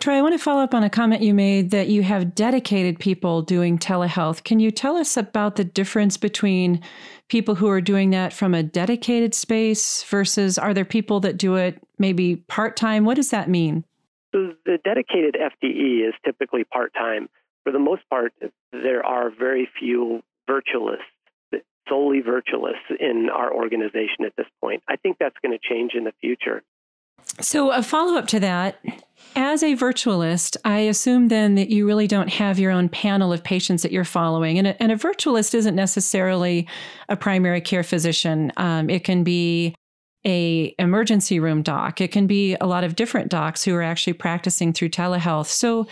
Troy, 0.00 0.14
I 0.14 0.22
want 0.22 0.34
to 0.34 0.38
follow 0.38 0.62
up 0.62 0.74
on 0.74 0.82
a 0.82 0.90
comment 0.90 1.22
you 1.22 1.34
made 1.34 1.70
that 1.70 1.88
you 1.88 2.02
have 2.02 2.34
dedicated 2.34 2.98
people 2.98 3.42
doing 3.42 3.78
telehealth. 3.78 4.42
Can 4.42 4.58
you 4.58 4.70
tell 4.70 4.96
us 4.96 5.16
about 5.16 5.56
the 5.56 5.64
difference 5.64 6.16
between 6.16 6.82
people 7.28 7.54
who 7.54 7.68
are 7.68 7.80
doing 7.80 8.10
that 8.10 8.32
from 8.32 8.54
a 8.54 8.62
dedicated 8.62 9.34
space 9.34 10.02
versus 10.04 10.58
are 10.58 10.74
there 10.74 10.84
people 10.84 11.20
that 11.20 11.36
do 11.36 11.54
it 11.54 11.80
maybe 11.98 12.36
part 12.36 12.76
time? 12.76 13.04
What 13.04 13.14
does 13.14 13.30
that 13.30 13.48
mean? 13.48 13.84
So 14.32 14.52
the 14.66 14.78
dedicated 14.84 15.36
FTE 15.36 16.08
is 16.08 16.14
typically 16.24 16.64
part 16.64 16.92
time. 16.94 17.28
For 17.62 17.72
the 17.72 17.78
most 17.78 18.02
part, 18.10 18.32
there 18.72 19.04
are 19.06 19.30
very 19.30 19.68
few 19.78 20.22
virtualists 20.48 21.13
solely 21.88 22.22
virtualists 22.22 22.94
in 22.98 23.28
our 23.32 23.52
organization 23.52 24.24
at 24.24 24.34
this 24.36 24.46
point. 24.60 24.82
I 24.88 24.96
think 24.96 25.16
that's 25.18 25.36
going 25.42 25.56
to 25.58 25.68
change 25.68 25.92
in 25.94 26.04
the 26.04 26.12
future. 26.20 26.62
So, 27.40 27.70
a 27.70 27.82
follow 27.82 28.16
up 28.16 28.26
to 28.28 28.40
that, 28.40 28.78
as 29.34 29.62
a 29.62 29.74
virtualist, 29.74 30.56
I 30.64 30.80
assume 30.80 31.28
then 31.28 31.54
that 31.56 31.70
you 31.70 31.86
really 31.86 32.06
don't 32.06 32.28
have 32.28 32.58
your 32.58 32.70
own 32.70 32.88
panel 32.88 33.32
of 33.32 33.42
patients 33.42 33.82
that 33.82 33.92
you're 33.92 34.04
following. 34.04 34.58
And 34.58 34.68
a, 34.68 34.82
and 34.82 34.92
a 34.92 34.96
virtualist 34.96 35.54
isn't 35.54 35.74
necessarily 35.74 36.68
a 37.08 37.16
primary 37.16 37.60
care 37.60 37.82
physician, 37.82 38.52
um, 38.56 38.90
it 38.90 39.04
can 39.04 39.24
be 39.24 39.74
a 40.26 40.74
emergency 40.78 41.38
room 41.38 41.62
doc. 41.62 42.00
It 42.00 42.12
can 42.12 42.26
be 42.26 42.56
a 42.60 42.66
lot 42.66 42.84
of 42.84 42.96
different 42.96 43.30
docs 43.30 43.64
who 43.64 43.74
are 43.74 43.82
actually 43.82 44.14
practicing 44.14 44.72
through 44.72 44.90
telehealth. 44.90 45.46
So, 45.46 45.86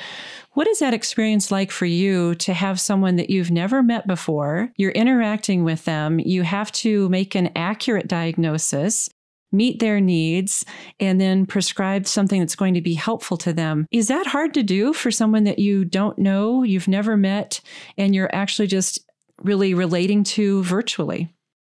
what 0.53 0.69
is 0.69 0.81
that 0.81 0.95
experience 0.95 1.51
like 1.51 1.71
for 1.71 1.87
you 1.87 2.35
to 2.37 2.53
have 2.53 2.79
someone 2.79 3.17
that 3.17 3.31
you've 3.31 3.51
never 3.51 3.83
met 3.83 4.07
before? 4.07 4.71
You're 4.77 4.91
interacting 4.93 5.65
with 5.65 5.85
them. 5.87 6.19
You 6.19 6.43
have 6.43 6.71
to 6.73 7.09
make 7.09 7.35
an 7.35 7.51
accurate 7.57 8.07
diagnosis 8.07 9.09
meet 9.53 9.79
their 9.79 10.01
needs, 10.01 10.65
and 10.99 11.21
then 11.21 11.47
prescribe 11.47 12.07
something 12.07 12.41
that's 12.41 12.57
going 12.57 12.75
to 12.75 12.81
be 12.81 12.95
helpful 12.95 13.37
to 13.37 13.53
them. 13.53 13.87
Is 13.93 14.09
that 14.09 14.27
hard 14.27 14.55
to 14.55 14.63
do 14.63 14.93
for 14.93 15.11
someone 15.11 15.45
that 15.45 15.59
you 15.59 15.85
don't 15.85 16.19
know, 16.19 16.63
you've 16.63 16.89
never 16.89 17.17
met, 17.17 17.61
and 17.99 18.15
you're 18.15 18.35
actually 18.35 18.67
just 18.67 18.99
really 19.43 19.75
relating 19.75 20.25
to 20.25 20.63
virtually? 20.65 21.29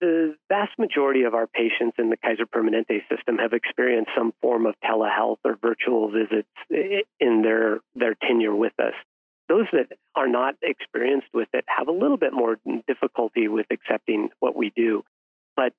The 0.06 0.36
vast 0.50 0.78
majority 0.78 1.24
of 1.24 1.34
our 1.34 1.48
patients 1.48 1.96
in 1.98 2.12
the 2.12 2.18
Kaiser 2.18 2.46
Permanente 2.46 3.02
system 3.10 3.40
have 3.40 3.54
experienced 3.54 4.12
some 4.16 4.34
form 4.40 4.68
of 4.68 4.76
telehealth 4.84 5.40
or 5.44 5.56
virtual 5.60 6.12
visits 6.12 6.48
in 6.70 7.42
their, 7.42 7.80
their 7.96 8.14
tenure 8.14 8.54
with 8.54 8.74
us. 8.80 8.94
Those 9.50 9.66
that 9.72 9.98
are 10.16 10.28
not 10.28 10.58
experienced 10.62 11.30
with 11.34 11.48
it 11.56 11.66
have 11.68 11.88
a 11.88 11.92
little 11.92 12.18
bit 12.18 12.34
more 12.34 12.58
difficulty 12.86 13.48
with 13.48 13.66
accepting 13.72 14.30
what 14.40 14.56
we 14.56 14.72
do. 14.76 15.04
But 15.56 15.74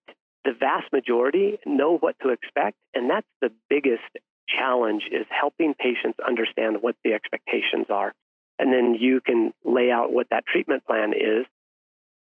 the 0.45 0.55
vast 0.59 0.93
majority 0.93 1.61
know 1.65 1.97
what 1.97 2.17
to 2.25 2.31
expect, 2.31 2.79
and 2.95 3.09
that's 3.09 3.29
the 3.41 3.53
biggest 3.71 4.11
challenge 4.49 5.05
is 5.13 5.27
helping 5.31 5.73
patients 5.75 6.19
understand 6.19 6.83
what 6.83 6.97
the 7.05 7.13
expectations 7.13 7.87
are. 7.91 8.13
And 8.59 8.73
then 8.73 8.97
you 8.99 9.21
can 9.21 9.53
lay 9.65 9.93
out 9.93 10.13
what 10.13 10.27
that 10.31 10.47
treatment 10.47 10.85
plan 10.85 11.13
is 11.13 11.47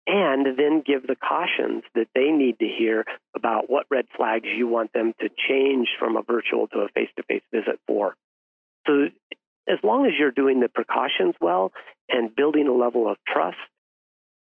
and 0.06 0.46
then 0.58 0.82
give 0.84 1.06
the 1.06 1.16
cautions 1.16 1.84
that 1.94 2.08
they 2.14 2.30
need 2.30 2.58
to 2.58 2.66
hear 2.66 3.04
about 3.36 3.68
what 3.68 3.86
red 3.90 4.06
flags 4.16 4.46
you 4.46 4.66
want 4.66 4.92
them 4.92 5.12
to 5.20 5.28
change 5.48 5.88
from 5.98 6.16
a 6.16 6.22
virtual 6.22 6.66
to 6.68 6.80
a 6.80 6.88
face 6.88 7.10
to 7.16 7.22
face 7.24 7.42
visit 7.52 7.78
for. 7.86 8.14
So, 8.86 9.08
as 9.68 9.78
long 9.84 10.06
as 10.06 10.12
you're 10.18 10.32
doing 10.32 10.60
the 10.60 10.68
precautions 10.68 11.34
well 11.40 11.70
and 12.08 12.34
building 12.34 12.66
a 12.66 12.72
level 12.72 13.08
of 13.08 13.18
trust 13.26 13.58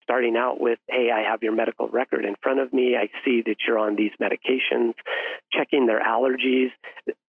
starting 0.09 0.35
out 0.35 0.59
with, 0.59 0.79
hey, 0.87 1.09
I 1.13 1.29
have 1.29 1.43
your 1.43 1.51
medical 1.51 1.87
record 1.87 2.25
in 2.25 2.35
front 2.41 2.59
of 2.59 2.73
me. 2.73 2.95
I 2.95 3.09
see 3.23 3.43
that 3.45 3.57
you're 3.67 3.77
on 3.77 3.95
these 3.95 4.11
medications, 4.19 4.93
checking 5.53 5.85
their 5.85 6.01
allergies. 6.01 6.71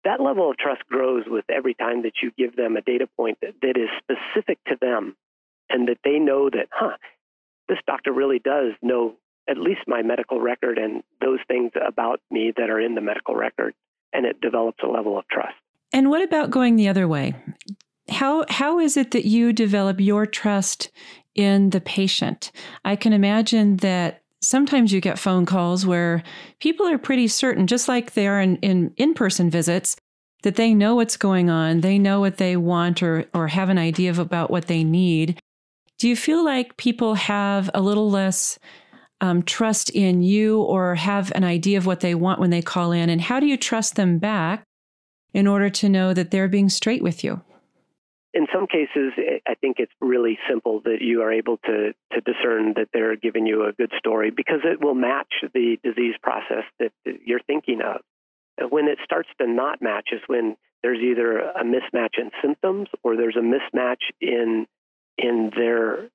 That 0.04 0.20
level 0.20 0.50
of 0.50 0.58
trust 0.58 0.82
grows 0.90 1.24
with 1.28 1.46
every 1.50 1.76
time 1.76 2.02
that 2.02 2.14
you 2.24 2.32
give 2.36 2.56
them 2.56 2.76
a 2.76 2.82
data 2.82 3.08
point 3.16 3.38
that, 3.42 3.54
that 3.62 3.78
is 3.78 3.90
specific 4.02 4.58
to 4.70 4.76
them 4.82 5.16
and 5.70 5.88
that 5.88 6.00
they 6.04 6.18
know 6.18 6.50
that, 6.50 6.68
huh, 6.72 6.98
this 7.74 7.84
doctor 7.88 8.12
really 8.12 8.40
does 8.40 8.74
know 8.82 9.16
at 9.50 9.58
least 9.58 9.82
my 9.88 10.02
medical 10.02 10.40
record 10.40 10.78
and 10.78 11.04
those 11.22 11.40
things 11.48 11.72
about 11.86 12.22
me 12.32 12.54
that 12.56 12.70
are 12.70 12.80
in 12.80 12.96
the 12.96 13.02
medical 13.02 13.36
record. 13.36 13.74
And 14.14 14.26
it 14.26 14.40
develops 14.42 14.84
a 14.84 14.88
level 14.88 15.18
of 15.18 15.28
trust. 15.28 15.56
And 15.92 16.10
what 16.10 16.22
about 16.22 16.52
going 16.52 16.76
the 16.76 16.88
other 16.88 17.08
way? 17.08 17.36
How 18.10 18.46
how 18.50 18.80
is 18.80 18.96
it 18.96 19.12
that 19.12 19.26
you 19.26 19.54
develop 19.54 20.00
your 20.00 20.26
trust 20.26 20.92
in 21.36 21.72
the 21.72 21.82
patient. 21.82 22.52
I 22.86 22.96
can 22.96 23.14
imagine 23.14 23.78
that 23.78 24.22
sometimes 24.42 24.92
you 24.92 25.02
get 25.02 25.20
phone 25.20 25.46
calls 25.46 25.86
where 25.86 26.24
people 26.60 26.88
are 26.88 26.98
pretty 26.98 27.28
certain, 27.28 27.68
just 27.68 27.88
like 27.88 28.14
they 28.14 28.28
are 28.28 28.42
in 28.42 28.58
in, 28.58 28.94
in 28.98 29.14
person 29.14 29.50
visits, 29.50 29.96
that 30.44 30.56
they 30.56 30.74
know 30.74 30.96
what's 30.96 31.18
going 31.18 31.50
on, 31.50 31.82
they 31.82 31.98
know 31.98 32.20
what 32.20 32.38
they 32.38 32.56
want 32.58 33.02
or 33.02 33.26
or 33.34 33.48
have 33.48 33.70
an 33.70 33.78
idea 33.78 34.10
of 34.10 34.20
about 34.20 34.52
what 34.52 34.68
they 34.68 34.84
need. 34.84 35.40
Do 36.04 36.10
you 36.10 36.18
feel 36.18 36.44
like 36.44 36.76
people 36.76 37.16
have 37.16 37.70
a 37.74 37.80
little 37.80 38.12
less 38.12 38.60
um, 39.22 39.42
trust 39.42 39.90
in 39.90 40.22
you 40.22 40.62
or 40.62 40.96
have 40.96 41.32
an 41.34 41.46
idea 41.46 41.78
of 41.78 41.86
what 41.86 42.02
they 42.02 42.14
want 42.14 42.42
when 42.42 42.50
they 42.50 42.62
call 42.62 42.92
in? 42.92 43.10
And 43.10 43.22
how 43.22 43.40
do 43.40 43.46
you 43.46 43.56
trust 43.56 43.96
them 43.96 44.20
back 44.20 44.66
in 45.34 45.48
order 45.48 45.70
to 45.70 45.88
know 45.88 46.14
that 46.14 46.30
they're 46.30 46.50
being 46.50 46.68
straight 46.68 47.02
with 47.02 47.24
you? 47.24 47.42
in 48.34 48.48
some 48.54 48.68
cases, 48.68 49.14
I 49.48 49.54
think 49.54 49.78
it's 49.80 49.94
really 50.02 50.38
simple 50.50 50.82
that 50.84 50.98
you 51.00 51.22
are 51.22 51.32
able 51.32 51.58
to, 51.66 51.94
to 52.12 52.22
discern 52.22 52.74
that 52.76 52.90
they're 52.92 53.16
giving 53.16 53.46
you 53.46 53.66
a 53.66 53.72
good 53.72 53.94
story 53.98 54.30
because 54.30 54.60
it 54.66 54.84
will 54.84 54.96
match 54.96 55.32
the 55.54 55.78
disease 55.84 56.16
process 56.22 56.64
that 56.80 56.92
you're 57.26 57.44
thinking 57.48 57.80
of. 57.82 58.02
When 58.72 58.90
it 58.90 58.98
starts 59.06 59.30
to 59.40 59.48
not 59.48 59.82
match 59.82 60.10
is 60.12 60.20
when 60.28 60.58
there's 60.82 61.00
either 61.00 61.38
a 61.38 61.64
mismatch 61.64 62.18
in 62.18 62.32
symptoms 62.42 62.90
or 63.04 63.16
there's 63.16 63.38
a 63.38 63.40
mismatch 63.40 64.02
in 64.20 64.66
in 65.18 65.52
their 65.56 66.10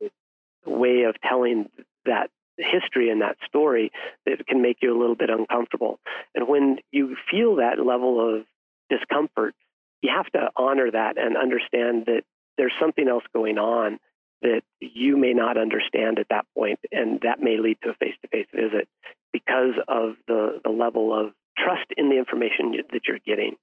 way 0.64 1.02
of 1.02 1.17
telling 1.21 1.69
that 2.05 2.31
history 2.57 3.11
and 3.11 3.23
that 3.23 3.37
story 3.47 3.93
that 4.26 4.47
can 4.47 4.62
make 4.62 4.78
you 4.83 4.97
a 4.97 4.99
little 4.99 5.14
bit 5.14 5.31
uncomfortable. 5.31 5.99
And 6.35 6.49
when 6.49 6.78
you 6.90 7.17
feel 7.31 7.57
that 7.57 7.78
level 7.85 8.37
of 8.37 8.45
discomfort, 8.90 9.55
you 10.02 10.11
have 10.14 10.26
to 10.33 10.50
honor 10.57 10.90
that 10.90 11.19
and 11.19 11.37
understand 11.37 12.07
that 12.07 12.23
there's 12.57 12.73
something 12.81 13.09
else 13.09 13.25
going 13.33 13.59
on 13.59 13.99
that 14.43 14.62
you 14.81 15.17
may 15.17 15.33
not 15.33 15.57
understand 15.57 16.19
at 16.19 16.28
that 16.31 16.47
point, 16.57 16.78
and 16.93 17.21
that 17.23 17.40
may 17.40 17.59
lead 17.59 17.76
to 17.83 17.90
a 17.90 17.95
face 17.95 18.14
to 18.23 18.28
face 18.28 18.47
visit 18.55 18.88
because 19.33 19.75
of 19.88 20.14
the, 20.28 20.61
the 20.64 20.71
level 20.71 21.12
of 21.12 21.33
trust 21.57 21.87
in 21.97 22.09
the 22.09 22.19
information 22.19 22.73
that 22.93 23.02
you're 23.07 23.19
getting. 23.26 23.57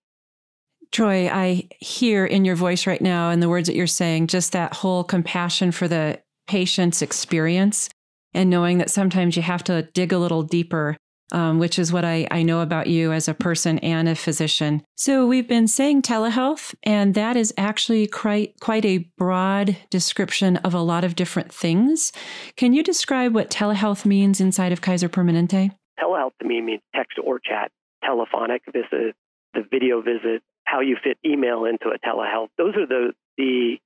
Troy, 0.92 1.30
I 1.30 1.68
hear 1.80 2.25
in 2.25 2.46
your 2.46 2.56
voice 2.56 2.88
right 2.88 3.01
now 3.01 3.30
and 3.30 3.42
the 3.42 3.50
words 3.50 3.68
that 3.68 3.75
you're 3.75 3.88
saying 3.88 4.27
just 4.27 4.51
that 4.54 4.74
whole 4.74 5.04
compassion 5.04 5.72
for 5.72 5.88
the 5.88 6.22
patient's 6.48 7.01
experience 7.01 7.89
and 8.34 8.50
knowing 8.50 8.77
that 8.77 8.92
sometimes 8.92 9.36
you 9.36 9.42
have 9.42 9.63
to 9.65 9.84
dig 9.94 10.13
a 10.13 10.18
little 10.18 10.44
deeper 10.44 10.96
um, 11.32 11.60
which 11.60 11.80
is 11.80 11.92
what 11.92 12.06
I, 12.06 12.27
I 12.30 12.44
know 12.44 12.62
about 12.62 12.88
you 12.88 13.12
as 13.12 13.27
a 13.27 13.34
person 13.34 13.80
and 13.80 14.08
a 14.08 14.15
physician. 14.15 14.84
So 14.96 15.25
we've 15.25 15.48
been 15.48 15.68
saying 15.68 16.04
telehealth, 16.04 16.75
and 16.84 17.15
that 17.15 17.36
is 17.36 17.54
actually 17.58 18.08
quite, 18.08 18.60
quite 18.60 18.86
a 18.86 19.10
broad 19.18 19.75
description 19.89 20.58
of 20.58 20.74
a 20.74 20.82
lot 20.82 21.04
of 21.04 21.15
different 21.15 21.51
things. 21.51 22.12
Can 22.56 22.74
you 22.74 22.84
describe 22.84 23.34
what 23.34 23.50
telehealth 23.50 24.06
means 24.06 24.39
inside 24.39 24.72
of 24.72 24.82
Kaiser 24.82 25.10
Permanente? 25.10 25.72
Telehealth 26.00 26.32
to 26.42 26.48
me 26.48 26.62
means 26.62 26.82
text 26.96 27.18
or 27.24 27.39
chat, 27.39 27.72
telephonic 28.04 28.62
visit, 28.72 29.15
the 29.54 29.63
video 29.72 30.01
visit, 30.01 30.44
how 30.65 30.81
you 30.81 30.98
fit 31.01 31.17
email 31.25 31.65
into 31.65 31.89
a 31.89 32.00
telehealth. 32.00 32.50
Those 32.57 32.75
are 32.75 32.86
the, 32.86 33.13
the 33.38 33.77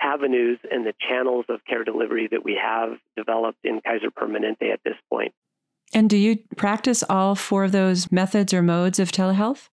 avenues 0.00 0.58
and 0.70 0.86
the 0.86 0.94
channels 1.08 1.44
of 1.48 1.60
care 1.68 1.84
delivery 1.84 2.28
that 2.30 2.44
we 2.44 2.58
have 2.62 2.98
developed 3.16 3.58
in 3.64 3.80
Kaiser 3.80 4.10
Permanente 4.10 4.72
at 4.72 4.80
this 4.84 4.94
point. 5.10 5.32
And 5.92 6.08
do 6.08 6.16
you 6.16 6.38
practice 6.56 7.02
all 7.08 7.34
four 7.34 7.64
of 7.64 7.72
those 7.72 8.12
methods 8.12 8.52
or 8.52 8.62
modes 8.62 8.98
of 8.98 9.10
telehealth? 9.10 9.68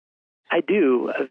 I 0.50 0.60
do. 0.60 1.10
Uh, 1.10 1.24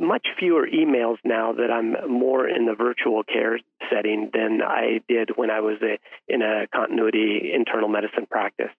much 0.00 0.26
fewer 0.38 0.66
emails 0.66 1.18
now 1.24 1.52
that 1.52 1.70
I'm 1.70 2.10
more 2.10 2.48
in 2.48 2.66
the 2.66 2.74
virtual 2.74 3.22
care 3.22 3.60
setting 3.92 4.30
than 4.32 4.60
I 4.60 5.00
did 5.08 5.30
when 5.36 5.50
I 5.50 5.60
was 5.60 5.76
a, 5.82 5.98
in 6.26 6.42
a 6.42 6.66
continuity 6.74 7.52
internal 7.54 7.88
medicine 7.88 8.26
practice. 8.28 8.70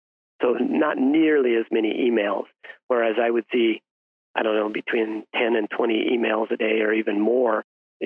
So, 0.41 0.55
not 0.59 0.97
nearly 0.97 1.55
as 1.55 1.65
many 1.71 2.09
emails, 2.11 2.45
whereas 2.87 3.15
I 3.21 3.29
would 3.29 3.45
see, 3.53 3.81
I 4.35 4.43
don't 4.43 4.55
know, 4.55 4.69
between 4.69 5.23
10 5.33 5.55
and 5.55 5.69
20 5.69 6.09
emails 6.13 6.51
a 6.51 6.57
day 6.57 6.81
or 6.81 6.91
even 6.93 7.19
more 7.19 7.63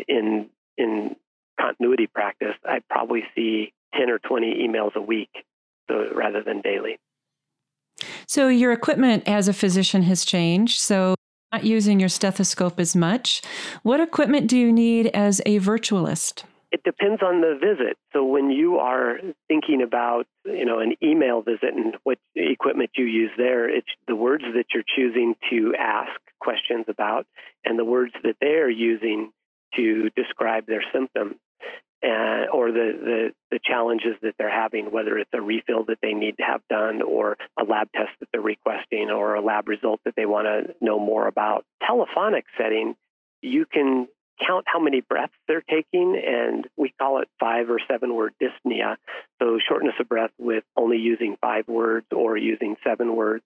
in, 0.07 0.49
in 0.77 1.15
continuity 1.59 2.07
practice. 2.07 2.55
I 2.65 2.79
probably 2.89 3.23
see 3.35 3.73
10 3.97 4.09
or 4.09 4.19
20 4.19 4.67
emails 4.67 4.95
a 4.95 5.01
week 5.01 5.31
so, 5.89 6.09
rather 6.13 6.43
than 6.43 6.61
daily. 6.61 6.99
So 8.27 8.47
your 8.47 8.71
equipment 8.71 9.23
as 9.27 9.47
a 9.47 9.53
physician 9.53 10.03
has 10.03 10.23
changed. 10.23 10.79
So 10.79 11.15
not 11.51 11.63
using 11.63 11.99
your 11.99 12.09
stethoscope 12.09 12.79
as 12.79 12.95
much. 12.95 13.41
What 13.81 13.99
equipment 13.99 14.47
do 14.47 14.57
you 14.57 14.71
need 14.71 15.07
as 15.07 15.41
a 15.45 15.59
virtualist? 15.59 16.43
It 16.71 16.83
depends 16.83 17.23
on 17.23 17.41
the 17.41 17.57
visit. 17.59 17.97
So 18.13 18.23
when 18.23 18.51
you 18.51 18.77
are 18.77 19.17
thinking 19.47 19.81
about, 19.81 20.27
you 20.45 20.65
know, 20.65 20.79
an 20.79 20.95
email 21.01 21.41
visit 21.41 21.73
and 21.73 21.95
what 22.03 22.19
equipment 22.35 22.91
you 22.95 23.05
use 23.05 23.31
there, 23.37 23.67
it's 23.67 23.87
the 24.07 24.15
words 24.15 24.43
that 24.53 24.65
you're 24.73 24.83
choosing 24.95 25.35
to 25.49 25.73
ask 25.79 26.11
questions 26.39 26.85
about 26.87 27.25
and 27.65 27.77
the 27.77 27.85
words 27.85 28.13
that 28.23 28.35
they're 28.39 28.69
using 28.69 29.31
to 29.75 30.09
describe 30.15 30.67
their 30.67 30.83
symptoms 30.93 31.35
uh, 32.03 32.45
or 32.53 32.71
the, 32.71 32.91
the, 33.03 33.29
the 33.51 33.59
challenges 33.63 34.15
that 34.21 34.33
they're 34.37 34.49
having, 34.49 34.91
whether 34.91 35.17
it's 35.17 35.29
a 35.33 35.41
refill 35.41 35.83
that 35.85 35.97
they 36.01 36.13
need 36.13 36.37
to 36.37 36.43
have 36.43 36.61
done, 36.69 37.01
or 37.01 37.35
a 37.59 37.63
lab 37.63 37.91
test 37.93 38.11
that 38.19 38.29
they're 38.31 38.41
requesting, 38.41 39.09
or 39.09 39.35
a 39.35 39.41
lab 39.41 39.67
result 39.67 39.99
that 40.05 40.13
they 40.15 40.25
want 40.25 40.47
to 40.47 40.73
know 40.81 40.97
more 40.97 41.27
about. 41.27 41.65
Telephonic 41.85 42.45
setting, 42.57 42.95
you 43.41 43.65
can 43.65 44.07
count 44.45 44.65
how 44.67 44.79
many 44.79 45.01
breaths 45.01 45.33
they're 45.47 45.63
taking, 45.69 46.21
and 46.25 46.67
we 46.77 46.93
call 46.99 47.21
it 47.21 47.29
five 47.39 47.69
or 47.69 47.79
seven 47.89 48.15
word 48.15 48.33
dyspnea. 48.41 48.95
So, 49.41 49.59
shortness 49.67 49.95
of 49.99 50.09
breath 50.09 50.31
with 50.37 50.63
only 50.75 50.97
using 50.97 51.37
five 51.41 51.67
words 51.67 52.07
or 52.15 52.37
using 52.37 52.75
seven 52.83 53.15
words. 53.15 53.43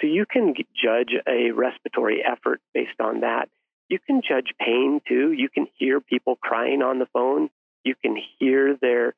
So, 0.00 0.06
you 0.06 0.26
can 0.30 0.54
judge 0.74 1.14
a 1.26 1.50
respiratory 1.52 2.22
effort 2.24 2.60
based 2.72 3.00
on 3.00 3.20
that. 3.20 3.48
You 3.88 3.98
can 3.98 4.22
judge 4.26 4.52
pain 4.58 5.00
too. 5.06 5.32
You 5.32 5.48
can 5.48 5.66
hear 5.78 6.00
people 6.00 6.36
crying 6.36 6.82
on 6.82 6.98
the 6.98 7.06
phone. 7.12 7.50
You 7.84 7.94
can 8.00 8.16
hear 8.38 8.76
their 8.80 9.14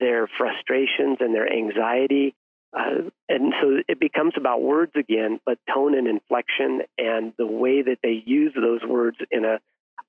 their 0.00 0.28
frustrations 0.38 1.18
and 1.20 1.34
their 1.34 1.50
anxiety. 1.50 2.34
Uh, 2.76 3.10
and 3.28 3.52
so 3.60 3.82
it 3.86 4.00
becomes 4.00 4.32
about 4.36 4.62
words 4.62 4.92
again, 4.96 5.38
but 5.44 5.58
tone 5.72 5.96
and 5.96 6.08
inflection 6.08 6.82
and 6.98 7.32
the 7.38 7.46
way 7.46 7.82
that 7.82 7.98
they 8.02 8.22
use 8.24 8.52
those 8.54 8.82
words 8.82 9.18
in 9.30 9.44
a 9.44 9.58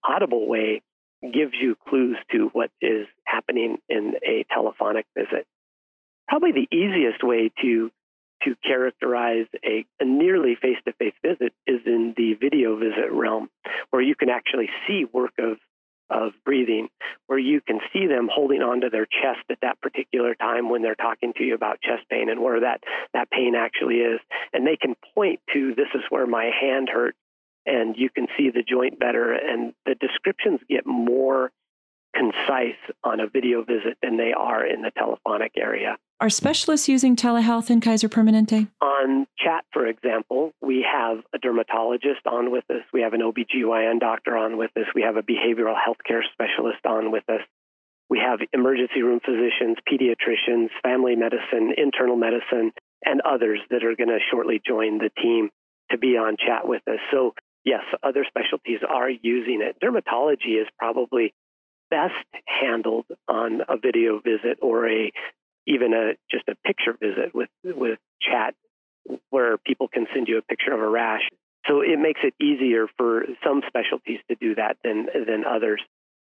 audible 0.04 0.48
way 0.48 0.82
gives 1.22 1.54
you 1.60 1.76
clues 1.88 2.18
to 2.32 2.50
what 2.54 2.70
is 2.82 3.08
happening 3.26 3.78
in 3.90 4.16
a 4.26 4.46
telephonic 4.54 5.06
visit. 5.18 5.46
Probably 6.28 6.52
the 6.52 6.76
easiest 6.76 7.24
way 7.24 7.52
to 7.62 7.92
to 8.44 8.56
characterize 8.62 9.46
a, 9.64 9.86
a 10.02 10.06
nearly 10.06 10.56
face-to-face 10.62 11.14
visit 11.26 11.54
is 11.66 11.80
in 11.86 12.14
the 12.18 12.34
video 12.34 12.76
visit 12.76 13.10
realm, 13.10 13.50
where 13.90 14.02
you 14.02 14.16
can 14.16 14.28
actually 14.30 14.70
see 14.86 15.06
work 15.06 15.32
of 15.40 15.58
of 16.10 16.34
breathing, 16.46 16.90
where 17.28 17.40
you 17.40 17.62
can 17.62 17.80
see 17.92 18.06
them 18.06 18.30
holding 18.32 18.62
onto 18.62 18.90
their 18.90 19.06
chest 19.06 19.46
at 19.50 19.58
that 19.62 19.80
particular 19.82 20.36
time 20.36 20.70
when 20.70 20.82
they're 20.82 20.96
talking 20.96 21.34
to 21.38 21.44
you 21.44 21.56
about 21.56 21.82
chest 21.82 22.04
pain 22.10 22.30
and 22.30 22.42
where 22.42 22.60
that, 22.60 22.82
that 23.14 23.32
pain 23.32 23.56
actually 23.56 23.96
is. 23.96 24.20
And 24.52 24.68
they 24.68 24.78
can 24.78 24.96
point 25.16 25.40
to 25.54 25.74
this 25.74 25.88
is 25.96 26.02
where 26.10 26.28
my 26.28 26.52
hand 26.62 26.90
hurts, 26.94 27.18
and 27.66 27.96
you 27.98 28.10
can 28.10 28.28
see 28.38 28.50
the 28.50 28.64
joint 28.64 29.00
better. 29.00 29.34
And 29.34 29.74
the 29.86 29.96
descriptions 29.96 30.60
get 30.70 30.86
more 30.86 31.52
concise 32.16 32.78
on 33.04 33.20
a 33.20 33.28
video 33.28 33.64
visit 33.64 33.98
than 34.02 34.18
they 34.18 34.34
are 34.34 34.66
in 34.66 34.82
the 34.82 34.92
telephonic 34.98 35.54
area. 35.58 35.98
Are 36.20 36.30
specialists 36.30 36.88
using 36.88 37.16
telehealth 37.16 37.70
in 37.70 37.82
Kaiser 37.82 38.08
Permanente? 38.08 38.70
On 38.82 39.26
chat, 39.38 39.66
for 39.74 39.88
example, 39.88 40.54
we 40.62 40.86
have 40.90 41.18
a 41.34 41.40
dermatologist 41.40 42.26
on 42.26 42.52
with 42.52 42.64
us. 42.70 42.84
We 42.94 43.02
have 43.02 43.14
an 43.14 43.22
OBGYN 43.22 44.00
doctor 44.00 44.38
on 44.38 44.58
with 44.58 44.72
us. 44.78 44.86
We 44.96 45.02
have 45.02 45.18
a 45.18 45.24
behavioral 45.24 45.76
health 45.84 45.98
care 46.08 46.24
specialist 46.32 46.86
on 46.86 47.12
with 47.12 47.28
us. 47.30 47.42
We 48.10 48.20
have 48.20 48.40
emergency 48.54 49.02
room 49.02 49.20
physicians, 49.26 49.78
pediatricians, 49.92 50.70
family 50.84 51.16
medicine, 51.16 51.74
internal 51.76 52.16
medicine, 52.16 52.72
and 53.04 53.22
others 53.22 53.60
that 53.72 53.84
are 53.84 53.96
going 53.96 54.10
to 54.10 54.20
shortly 54.32 54.62
join 54.66 55.00
the 55.00 55.10
team 55.22 55.50
to 55.92 55.98
be 55.98 56.16
on 56.18 56.38
chat 56.38 56.68
with 56.68 56.82
us. 56.88 57.00
So, 57.12 57.34
yes, 57.66 57.84
other 58.02 58.26
specialties 58.28 58.80
are 58.88 59.10
using 59.10 59.62
it. 59.62 59.78
Dermatology 59.84 60.62
is 60.62 60.68
probably 60.78 61.34
best 61.90 62.14
handled 62.46 63.06
on 63.28 63.62
a 63.68 63.78
video 63.78 64.20
visit 64.20 64.58
or 64.62 64.90
a 64.90 65.12
even 65.66 65.94
a 65.94 66.14
just 66.30 66.48
a 66.50 66.56
picture 66.66 66.94
visit 67.00 67.34
with 67.34 67.50
with 67.64 68.00
chat 68.22 68.56
where 69.30 69.58
people 69.58 69.88
can 69.88 70.08
send 70.14 70.28
you 70.28 70.38
a 70.38 70.42
picture 70.42 70.74
of 70.74 70.80
a 70.80 70.88
rash. 70.88 71.30
So 71.68 71.82
it 71.82 72.00
makes 72.00 72.22
it 72.24 72.34
easier 72.44 72.88
for 72.98 73.26
some 73.44 73.62
specialties 73.68 74.20
to 74.30 74.36
do 74.36 74.56
that 74.56 74.78
than 74.84 75.08
than 75.28 75.46
others. 75.46 75.82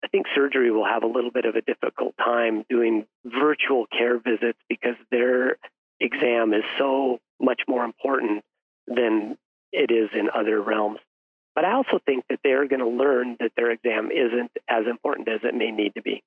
I 0.03 0.07
think 0.07 0.27
surgery 0.33 0.71
will 0.71 0.85
have 0.85 1.03
a 1.03 1.07
little 1.07 1.31
bit 1.31 1.45
of 1.45 1.55
a 1.55 1.61
difficult 1.61 2.15
time 2.17 2.63
doing 2.69 3.05
virtual 3.25 3.85
care 3.85 4.17
visits 4.17 4.57
because 4.69 4.95
their 5.11 5.57
exam 5.99 6.53
is 6.53 6.63
so 6.77 7.19
much 7.39 7.61
more 7.67 7.83
important 7.83 8.43
than 8.87 9.37
it 9.71 9.91
is 9.91 10.09
in 10.13 10.29
other 10.33 10.61
realms. 10.61 10.99
But 11.55 11.65
I 11.65 11.73
also 11.73 11.99
think 12.05 12.25
that 12.29 12.39
they're 12.43 12.67
going 12.67 12.79
to 12.79 12.87
learn 12.87 13.35
that 13.39 13.51
their 13.55 13.71
exam 13.71 14.11
isn't 14.11 14.51
as 14.69 14.85
important 14.89 15.27
as 15.27 15.41
it 15.43 15.53
may 15.55 15.71
need 15.71 15.93
to 15.95 16.01
be. 16.01 16.23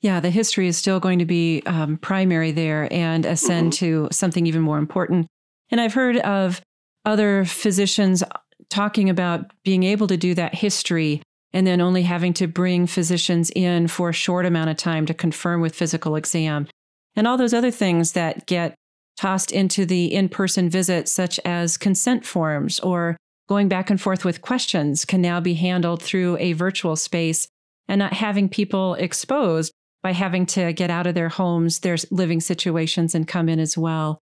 Yeah, 0.00 0.20
the 0.20 0.30
history 0.30 0.68
is 0.68 0.76
still 0.76 1.00
going 1.00 1.18
to 1.18 1.24
be 1.24 1.62
um, 1.66 1.96
primary 1.98 2.52
there 2.52 2.92
and 2.92 3.26
ascend 3.26 3.72
mm-hmm. 3.72 4.06
to 4.06 4.08
something 4.12 4.46
even 4.46 4.62
more 4.62 4.78
important. 4.78 5.26
And 5.70 5.80
I've 5.80 5.94
heard 5.94 6.16
of 6.18 6.60
other 7.04 7.44
physicians 7.44 8.22
talking 8.70 9.10
about 9.10 9.52
being 9.64 9.82
able 9.82 10.06
to 10.06 10.16
do 10.16 10.34
that 10.34 10.54
history 10.54 11.22
and 11.52 11.66
then 11.66 11.80
only 11.80 12.02
having 12.02 12.32
to 12.34 12.46
bring 12.46 12.86
physicians 12.86 13.50
in 13.50 13.88
for 13.88 14.10
a 14.10 14.14
short 14.14 14.46
amount 14.46 14.70
of 14.70 14.76
time 14.76 15.06
to 15.06 15.14
confirm 15.14 15.60
with 15.60 15.74
physical 15.74 16.16
exam 16.16 16.68
and 17.16 17.26
all 17.26 17.36
those 17.36 17.54
other 17.54 17.70
things 17.70 18.12
that 18.12 18.46
get 18.46 18.74
tossed 19.16 19.50
into 19.50 19.84
the 19.84 20.14
in 20.14 20.28
person 20.28 20.70
visit, 20.70 21.08
such 21.08 21.40
as 21.44 21.76
consent 21.76 22.24
forms 22.24 22.78
or 22.80 23.16
going 23.48 23.68
back 23.68 23.90
and 23.90 24.00
forth 24.00 24.24
with 24.24 24.42
questions, 24.42 25.04
can 25.04 25.20
now 25.20 25.40
be 25.40 25.54
handled 25.54 26.02
through 26.02 26.36
a 26.38 26.52
virtual 26.52 26.96
space 26.96 27.48
and 27.88 27.98
not 27.98 28.12
having 28.12 28.48
people 28.48 28.94
exposed 28.94 29.72
by 30.02 30.12
having 30.12 30.46
to 30.46 30.72
get 30.72 30.90
out 30.90 31.06
of 31.06 31.14
their 31.14 31.30
homes, 31.30 31.80
their 31.80 31.96
living 32.10 32.40
situations, 32.40 33.14
and 33.14 33.26
come 33.26 33.48
in 33.48 33.58
as 33.58 33.76
well. 33.76 34.20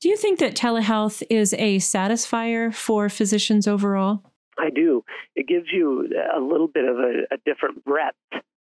Do 0.00 0.08
you 0.08 0.16
think 0.16 0.38
that 0.38 0.54
telehealth 0.54 1.22
is 1.28 1.54
a 1.54 1.78
satisfier 1.78 2.74
for 2.74 3.08
physicians 3.08 3.66
overall? 3.66 4.22
I 4.58 4.70
do. 4.70 5.04
It 5.34 5.48
gives 5.48 5.66
you 5.72 6.08
a 6.34 6.40
little 6.40 6.68
bit 6.68 6.84
of 6.84 6.96
a, 6.98 7.22
a 7.32 7.36
different 7.44 7.84
breadth 7.84 8.16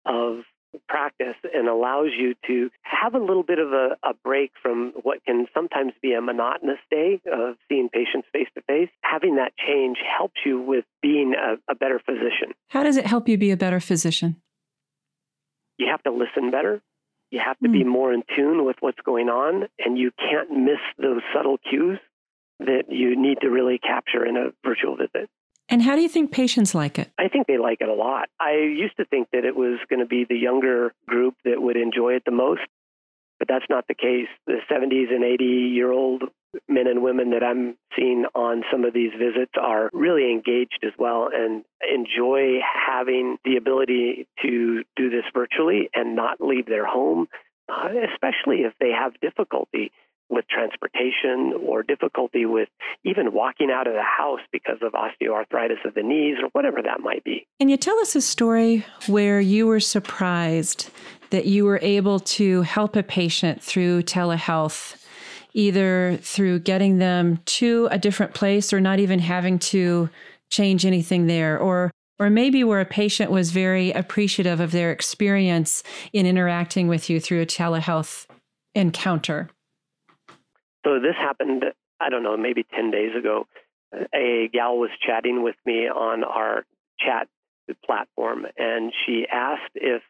of 0.05 0.40
practice 0.88 1.37
and 1.55 1.68
allows 1.68 2.09
you 2.16 2.35
to 2.46 2.70
have 2.83 3.14
a 3.14 3.18
little 3.18 3.42
bit 3.42 3.59
of 3.59 3.72
a, 3.72 3.96
a, 4.03 4.14
break 4.24 4.53
from 4.62 4.92
what 5.03 5.24
can 5.24 5.46
sometimes 5.55 5.92
be 6.03 6.12
a 6.12 6.20
monotonous 6.20 6.79
day 6.90 7.20
of 7.31 7.57
seeing 7.68 7.88
patients 7.88 8.27
face 8.33 8.48
to 8.55 8.62
face. 8.62 8.88
Having 9.03 9.37
that 9.37 9.53
change 9.57 9.98
helps 10.18 10.40
you 10.44 10.61
with 10.61 10.85
being 11.03 11.35
a, 11.35 11.57
a 11.70 11.74
better 11.74 12.01
physician. 12.05 12.55
How 12.68 12.83
does 12.83 12.96
it 12.96 13.07
help 13.07 13.29
you 13.29 13.38
be 13.38 13.51
a 13.51 13.57
better 13.57 13.81
physician? 13.81 14.37
you 15.79 15.87
have 15.90 16.03
to 16.03 16.11
listen 16.11 16.51
better. 16.51 16.83
You 17.31 17.40
have 17.44 17.59
to 17.61 17.68
mm. 17.68 17.72
be 17.72 17.83
hmm. 17.83 17.88
more 17.88 18.12
in 18.12 18.22
tune 18.37 18.64
with 18.64 18.77
what's 18.81 19.01
going 19.05 19.29
on, 19.29 19.68
and 19.79 19.96
you 19.96 20.11
can't 20.18 20.51
miss 20.51 20.81
those 20.98 21.22
subtle 21.35 21.59
cues 21.59 21.98
that 22.61 22.85
you 22.88 23.20
need 23.20 23.38
to 23.42 23.48
really 23.48 23.79
capture 23.79 24.27
in 24.27 24.37
a 24.37 24.51
virtual 24.66 24.96
visit. 24.96 25.31
And 25.68 25.83
how 25.83 25.96
do 25.96 26.02
you 26.02 26.09
think 26.09 26.31
patients 26.31 26.74
like 26.74 26.98
it? 26.98 27.11
I 27.18 27.28
think 27.28 27.46
they 27.46 27.59
like 27.59 27.81
it 27.81 27.88
a 27.88 27.94
lot. 27.94 28.28
I 28.40 28.52
used 28.52 28.96
to 28.96 29.04
think 29.04 29.28
that 29.33 29.44
it 29.44 29.54
was 29.54 29.78
going 29.90 30.00
to 30.00 30.07
be 30.07 30.24
the 30.24 30.37
younger 30.37 30.94
group 31.07 31.35
that 31.44 31.61
would 31.61 31.76
enjoy 31.76 32.14
it 32.14 32.22
the 32.24 32.33
most, 32.33 32.62
but 33.38 33.48
that's 33.48 33.66
not 33.68 33.87
the 33.87 33.94
case. 33.94 34.28
The 34.46 34.61
70s 34.70 35.12
and 35.12 35.24
80 35.24 35.44
year 35.44 35.92
old 35.92 36.24
men 36.66 36.87
and 36.87 37.02
women 37.02 37.31
that 37.31 37.42
I'm 37.42 37.76
seeing 37.94 38.24
on 38.35 38.64
some 38.72 38.85
of 38.85 38.94
these 38.94 39.12
visits 39.12 39.52
are 39.61 39.90
really 39.92 40.33
engaged 40.33 40.83
as 40.83 40.92
well 40.98 41.28
and 41.33 41.64
enjoy 41.87 42.61
having 42.62 43.37
the 43.44 43.57
ability 43.57 44.26
to 44.42 44.83
do 44.96 45.11
this 45.11 45.24
virtually 45.35 45.90
and 45.94 46.16
not 46.16 46.40
leave 46.40 46.64
their 46.64 46.87
home, 46.87 47.28
uh, 47.68 47.88
especially 48.11 48.62
if 48.62 48.72
they 48.81 48.90
have 48.90 49.20
difficulty 49.20 49.92
with 50.30 50.46
transportation 50.48 51.54
or 51.66 51.82
difficulty 51.82 52.46
with 52.46 52.68
even 53.04 53.32
walking 53.32 53.70
out 53.70 53.86
of 53.86 53.94
the 53.94 54.02
house 54.02 54.40
because 54.52 54.78
of 54.82 54.92
osteoarthritis 54.92 55.84
of 55.84 55.94
the 55.94 56.02
knees 56.02 56.36
or 56.42 56.48
whatever 56.52 56.82
that 56.82 57.00
might 57.00 57.24
be. 57.24 57.46
Can 57.60 57.68
you 57.68 57.76
tell 57.76 57.98
us 58.00 58.14
a 58.14 58.20
story 58.20 58.84
where 59.06 59.40
you 59.40 59.66
were 59.66 59.80
surprised 59.80 60.90
that 61.30 61.46
you 61.46 61.64
were 61.64 61.78
able 61.82 62.20
to 62.20 62.62
help 62.62 62.96
a 62.96 63.02
patient 63.02 63.62
through 63.62 64.02
telehealth 64.02 65.04
either 65.54 66.18
through 66.22 66.60
getting 66.60 66.98
them 66.98 67.40
to 67.46 67.88
a 67.90 67.98
different 67.98 68.34
place 68.34 68.72
or 68.72 68.80
not 68.80 68.98
even 68.98 69.18
having 69.18 69.58
to 69.58 70.08
change 70.50 70.86
anything 70.86 71.26
there 71.26 71.58
or 71.58 71.90
or 72.20 72.30
maybe 72.30 72.64
where 72.64 72.80
a 72.80 72.84
patient 72.84 73.30
was 73.30 73.52
very 73.52 73.92
appreciative 73.92 74.58
of 74.58 74.72
their 74.72 74.90
experience 74.90 75.84
in 76.12 76.26
interacting 76.26 76.88
with 76.88 77.08
you 77.08 77.20
through 77.20 77.40
a 77.40 77.46
telehealth 77.46 78.26
encounter. 78.74 79.48
So 80.88 81.01
this 81.01 81.16
happened, 81.16 81.64
I 82.01 82.09
don't 82.09 82.22
know, 82.22 82.37
maybe 82.38 82.64
10 82.64 82.90
days 82.90 83.14
ago. 83.14 83.46
A 84.14 84.48
gal 84.51 84.79
was 84.79 84.90
chatting 85.07 85.42
with 85.42 85.57
me 85.66 85.87
on 85.87 86.24
our 86.24 86.64
chat 86.98 87.29
platform 87.85 88.46
and 88.57 88.92
she 89.05 89.27
asked 89.31 89.72
if 89.74 90.03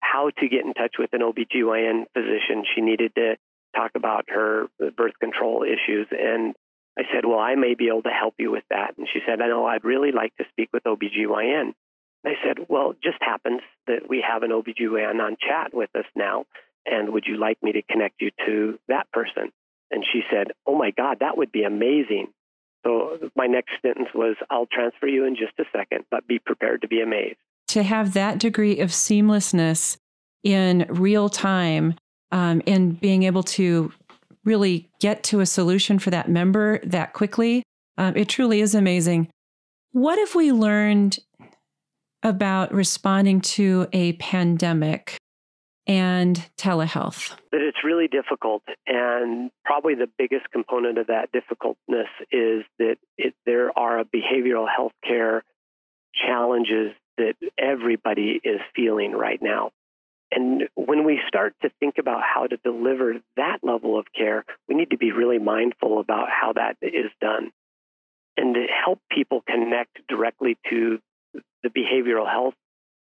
how 0.00 0.30
to 0.38 0.48
get 0.48 0.64
in 0.64 0.72
touch 0.72 0.94
with 0.98 1.10
an 1.12 1.20
OBGYN 1.20 2.06
physician. 2.14 2.64
She 2.74 2.80
needed 2.80 3.14
to 3.16 3.36
talk 3.74 3.90
about 3.94 4.24
her 4.28 4.68
birth 4.96 5.18
control 5.20 5.64
issues. 5.64 6.06
And 6.10 6.54
I 6.98 7.02
said, 7.12 7.26
Well, 7.26 7.38
I 7.38 7.54
may 7.54 7.74
be 7.74 7.88
able 7.88 8.02
to 8.02 8.08
help 8.08 8.34
you 8.38 8.50
with 8.50 8.64
that. 8.70 8.94
And 8.96 9.06
she 9.12 9.20
said, 9.26 9.42
I 9.42 9.48
know 9.48 9.66
I'd 9.66 9.84
really 9.84 10.12
like 10.12 10.34
to 10.36 10.44
speak 10.50 10.70
with 10.72 10.84
OBGYN. 10.84 11.74
I 12.24 12.32
said, 12.42 12.66
Well, 12.68 12.92
it 12.92 12.98
just 13.02 13.18
happens 13.20 13.60
that 13.86 14.08
we 14.08 14.24
have 14.26 14.42
an 14.42 14.50
OBGYN 14.50 15.20
on 15.20 15.36
chat 15.38 15.74
with 15.74 15.90
us 15.94 16.06
now. 16.14 16.46
And 16.86 17.12
would 17.12 17.24
you 17.26 17.36
like 17.36 17.62
me 17.62 17.72
to 17.72 17.82
connect 17.82 18.22
you 18.22 18.30
to 18.46 18.78
that 18.88 19.10
person? 19.12 19.52
And 19.90 20.04
she 20.12 20.22
said, 20.30 20.48
Oh 20.66 20.76
my 20.76 20.90
God, 20.90 21.18
that 21.20 21.36
would 21.36 21.52
be 21.52 21.62
amazing. 21.62 22.28
So 22.84 23.18
my 23.34 23.46
next 23.46 23.72
sentence 23.82 24.08
was, 24.14 24.36
I'll 24.50 24.66
transfer 24.66 25.08
you 25.08 25.24
in 25.24 25.34
just 25.36 25.58
a 25.58 25.64
second, 25.76 26.04
but 26.10 26.26
be 26.26 26.38
prepared 26.38 26.82
to 26.82 26.88
be 26.88 27.00
amazed. 27.00 27.38
To 27.68 27.82
have 27.82 28.14
that 28.14 28.38
degree 28.38 28.78
of 28.78 28.90
seamlessness 28.90 29.96
in 30.44 30.86
real 30.88 31.28
time 31.28 31.96
um, 32.30 32.62
and 32.66 33.00
being 33.00 33.24
able 33.24 33.42
to 33.42 33.92
really 34.44 34.88
get 35.00 35.24
to 35.24 35.40
a 35.40 35.46
solution 35.46 35.98
for 35.98 36.10
that 36.10 36.28
member 36.28 36.78
that 36.84 37.12
quickly, 37.12 37.64
um, 37.98 38.16
it 38.16 38.28
truly 38.28 38.60
is 38.60 38.74
amazing. 38.74 39.28
What 39.90 40.18
have 40.18 40.34
we 40.36 40.52
learned 40.52 41.18
about 42.22 42.72
responding 42.72 43.40
to 43.40 43.88
a 43.92 44.12
pandemic 44.14 45.16
and 45.86 46.48
telehealth? 46.56 47.34
That 47.52 47.60
it's 47.60 47.84
really 47.84 48.08
difficult. 48.08 48.62
And 48.86 49.50
probably 49.64 49.94
the 49.94 50.08
biggest 50.18 50.50
component 50.50 50.98
of 50.98 51.08
that 51.08 51.30
difficultness 51.32 52.08
is 52.30 52.64
that 52.78 52.96
it, 53.16 53.34
there 53.44 53.76
are 53.78 54.02
behavioral 54.04 54.66
health 54.74 54.92
care 55.06 55.42
challenges 56.14 56.92
that 57.18 57.34
everybody 57.58 58.40
is 58.42 58.60
feeling 58.74 59.12
right 59.12 59.40
now. 59.40 59.70
And 60.32 60.64
when 60.74 61.04
we 61.04 61.20
start 61.28 61.54
to 61.62 61.70
think 61.78 61.98
about 61.98 62.22
how 62.22 62.46
to 62.46 62.56
deliver 62.56 63.14
that 63.36 63.58
level 63.62 63.98
of 63.98 64.06
care, 64.16 64.44
we 64.68 64.74
need 64.74 64.90
to 64.90 64.98
be 64.98 65.12
really 65.12 65.38
mindful 65.38 66.00
about 66.00 66.28
how 66.28 66.52
that 66.54 66.76
is 66.82 67.10
done 67.20 67.52
and 68.36 68.54
to 68.54 68.66
help 68.84 68.98
people 69.10 69.42
connect 69.48 70.00
directly 70.08 70.58
to 70.68 70.98
the 71.62 71.68
behavioral 71.68 72.30
health 72.30 72.54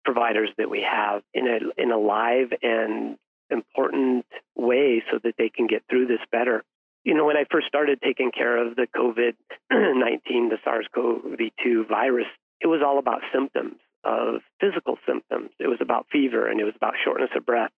providers 0.08 0.48
that 0.56 0.70
we 0.70 0.80
have 0.90 1.20
in 1.34 1.46
a, 1.46 1.82
in 1.82 1.92
a 1.92 1.98
live 1.98 2.48
and 2.62 3.18
important 3.50 4.24
way 4.56 5.02
so 5.12 5.18
that 5.22 5.34
they 5.36 5.50
can 5.50 5.66
get 5.66 5.82
through 5.90 6.06
this 6.06 6.24
better. 6.32 6.64
You 7.04 7.12
know, 7.12 7.26
when 7.26 7.36
I 7.36 7.44
first 7.50 7.66
started 7.66 7.98
taking 8.02 8.30
care 8.32 8.56
of 8.56 8.74
the 8.74 8.86
COVID 8.96 9.34
19, 9.70 10.48
the 10.48 10.56
SARS 10.64 10.86
CoV 10.94 11.38
2 11.62 11.84
virus, 11.90 12.26
it 12.58 12.68
was 12.68 12.80
all 12.82 12.98
about 12.98 13.20
symptoms 13.34 13.76
of 14.02 14.40
physical 14.62 14.96
symptoms. 15.06 15.50
It 15.60 15.68
was 15.68 15.78
about 15.82 16.06
fever 16.10 16.48
and 16.48 16.58
it 16.58 16.64
was 16.64 16.74
about 16.74 16.94
shortness 17.04 17.30
of 17.36 17.44
breath. 17.44 17.72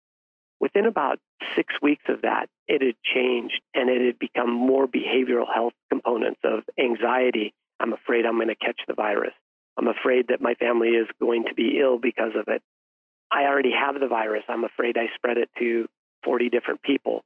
Within 0.61 0.87
about 0.87 1.19
six 1.57 1.75
weeks 1.83 2.05
of 2.09 2.23
that, 2.23 2.47
it 2.69 2.81
had 2.81 2.95
changed 3.03 3.61
and 3.75 3.91
it 3.91 4.07
had 4.07 4.21
become 4.21 4.53
more 4.53 4.87
behavioral 4.87 5.53
health 5.53 5.73
components 5.89 6.41
of 6.45 6.63
anxiety. 6.79 7.55
I'm 7.81 7.93
afraid 7.93 8.25
I'm 8.25 8.37
going 8.37 8.49
to 8.49 8.55
catch 8.55 8.79
the 8.87 8.95
virus. 8.95 9.33
I'm 9.81 9.89
afraid 9.89 10.29
that 10.29 10.43
my 10.43 10.55
family 10.55 10.89
is 10.89 11.07
going 11.19 11.45
to 11.49 11.55
be 11.55 11.79
ill 11.81 11.99
because 11.99 12.33
of 12.37 12.49
it. 12.49 12.63
I 13.33 13.45
already 13.45 13.73
have 13.73 13.99
the 13.99 14.09
virus. 14.09 14.43
I'm 14.47 14.65
afraid 14.65 14.99
I 14.99 15.07
spread 15.15 15.39
it 15.39 15.49
to 15.59 15.89
40 16.25 16.51
different 16.51 16.83
people. 16.83 17.25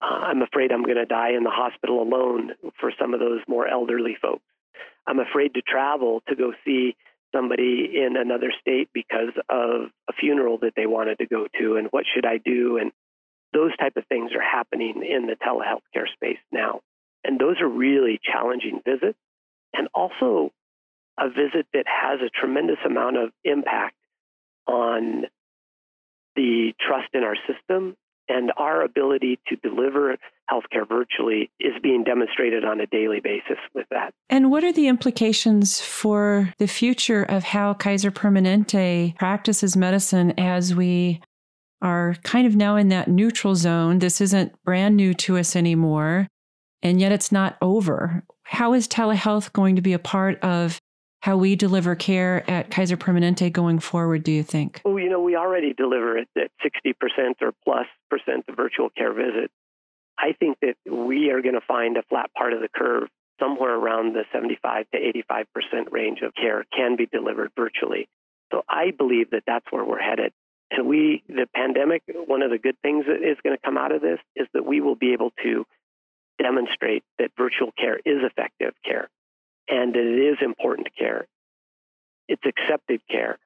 Uh, 0.00 0.06
I'm 0.06 0.42
afraid 0.42 0.70
I'm 0.70 0.84
going 0.84 0.98
to 0.98 1.04
die 1.04 1.32
in 1.36 1.42
the 1.42 1.50
hospital 1.50 2.00
alone 2.00 2.52
for 2.78 2.92
some 2.98 3.12
of 3.12 3.18
those 3.18 3.40
more 3.48 3.66
elderly 3.66 4.16
folks. 4.22 4.44
I'm 5.04 5.18
afraid 5.18 5.54
to 5.54 5.62
travel 5.62 6.22
to 6.28 6.36
go 6.36 6.52
see 6.64 6.94
somebody 7.34 7.90
in 7.94 8.16
another 8.16 8.52
state 8.60 8.88
because 8.94 9.34
of 9.48 9.90
a 10.08 10.12
funeral 10.12 10.58
that 10.58 10.74
they 10.76 10.86
wanted 10.86 11.18
to 11.18 11.26
go 11.26 11.48
to 11.58 11.76
and 11.76 11.88
what 11.90 12.04
should 12.12 12.24
I 12.24 12.38
do 12.38 12.78
and 12.78 12.92
those 13.52 13.76
type 13.78 13.96
of 13.96 14.06
things 14.06 14.30
are 14.32 14.42
happening 14.42 15.02
in 15.02 15.26
the 15.26 15.34
telehealth 15.34 15.82
care 15.92 16.08
space 16.14 16.38
now. 16.52 16.80
And 17.24 17.38
those 17.38 17.60
are 17.60 17.68
really 17.68 18.20
challenging 18.22 18.80
visits 18.84 19.18
and 19.74 19.88
also 19.92 20.52
a 21.20 21.28
visit 21.28 21.66
that 21.74 21.84
has 21.86 22.20
a 22.20 22.30
tremendous 22.30 22.78
amount 22.84 23.16
of 23.16 23.30
impact 23.44 23.94
on 24.66 25.24
the 26.36 26.72
trust 26.80 27.08
in 27.12 27.22
our 27.22 27.36
system 27.46 27.96
and 28.28 28.52
our 28.56 28.82
ability 28.82 29.38
to 29.48 29.56
deliver 29.56 30.16
healthcare 30.50 30.88
virtually 30.88 31.50
is 31.58 31.72
being 31.82 32.04
demonstrated 32.04 32.64
on 32.64 32.80
a 32.80 32.86
daily 32.86 33.20
basis 33.20 33.58
with 33.74 33.86
that. 33.90 34.14
And 34.28 34.50
what 34.50 34.64
are 34.64 34.72
the 34.72 34.88
implications 34.88 35.80
for 35.80 36.54
the 36.58 36.68
future 36.68 37.24
of 37.24 37.42
how 37.42 37.74
Kaiser 37.74 38.10
Permanente 38.10 39.16
practices 39.18 39.76
medicine 39.76 40.32
as 40.38 40.74
we 40.74 41.20
are 41.82 42.14
kind 42.22 42.46
of 42.46 42.54
now 42.54 42.76
in 42.76 42.88
that 42.88 43.08
neutral 43.08 43.56
zone? 43.56 43.98
This 43.98 44.20
isn't 44.20 44.52
brand 44.64 44.96
new 44.96 45.12
to 45.14 45.36
us 45.36 45.56
anymore, 45.56 46.28
and 46.82 47.00
yet 47.00 47.12
it's 47.12 47.32
not 47.32 47.56
over. 47.60 48.22
How 48.44 48.74
is 48.74 48.86
telehealth 48.86 49.52
going 49.52 49.76
to 49.76 49.82
be 49.82 49.92
a 49.92 49.98
part 49.98 50.38
of 50.40 50.80
how 51.20 51.36
we 51.36 51.54
deliver 51.54 51.94
care 51.94 52.48
at 52.50 52.70
Kaiser 52.70 52.96
Permanente 52.96 53.52
going 53.52 53.78
forward, 53.78 54.24
do 54.24 54.32
you 54.32 54.42
think? 54.42 54.80
Well, 54.84 54.98
you 54.98 55.10
know, 55.10 55.20
we 55.20 55.36
already 55.36 55.74
deliver 55.74 56.16
it 56.16 56.28
at 56.36 56.50
60% 56.64 56.94
or 57.42 57.52
plus 57.64 57.86
percent 58.08 58.46
of 58.48 58.56
virtual 58.56 58.88
care 58.90 59.12
visits. 59.12 59.52
I 60.18 60.32
think 60.32 60.58
that 60.62 60.76
we 60.90 61.30
are 61.30 61.42
going 61.42 61.54
to 61.54 61.66
find 61.66 61.96
a 61.96 62.02
flat 62.02 62.32
part 62.34 62.52
of 62.52 62.60
the 62.60 62.68
curve 62.68 63.08
somewhere 63.38 63.74
around 63.74 64.14
the 64.14 64.24
75 64.32 64.86
to 64.92 64.98
85% 65.30 65.90
range 65.90 66.20
of 66.22 66.34
care 66.34 66.64
can 66.74 66.96
be 66.96 67.06
delivered 67.06 67.52
virtually. 67.56 68.08
So 68.50 68.62
I 68.68 68.90
believe 68.90 69.30
that 69.30 69.44
that's 69.46 69.64
where 69.70 69.84
we're 69.84 70.00
headed. 70.00 70.32
And 70.70 70.86
we, 70.86 71.22
the 71.28 71.46
pandemic, 71.54 72.02
one 72.26 72.42
of 72.42 72.50
the 72.50 72.58
good 72.58 72.76
things 72.82 73.06
that 73.06 73.26
is 73.26 73.36
going 73.42 73.56
to 73.56 73.62
come 73.62 73.76
out 73.76 73.92
of 73.92 74.02
this 74.02 74.18
is 74.36 74.46
that 74.54 74.64
we 74.64 74.80
will 74.80 74.94
be 74.94 75.12
able 75.12 75.32
to 75.42 75.66
demonstrate 76.40 77.02
that 77.18 77.30
virtual 77.36 77.72
care 77.72 77.98
is 77.98 78.22
effective 78.22 78.72
care 78.84 79.08
and 79.70 79.94
that 79.94 80.00
it 80.00 80.32
is 80.32 80.38
important 80.42 80.88
care. 80.98 81.26
It's 82.28 82.42
accepted 82.44 83.00
care 83.08 83.38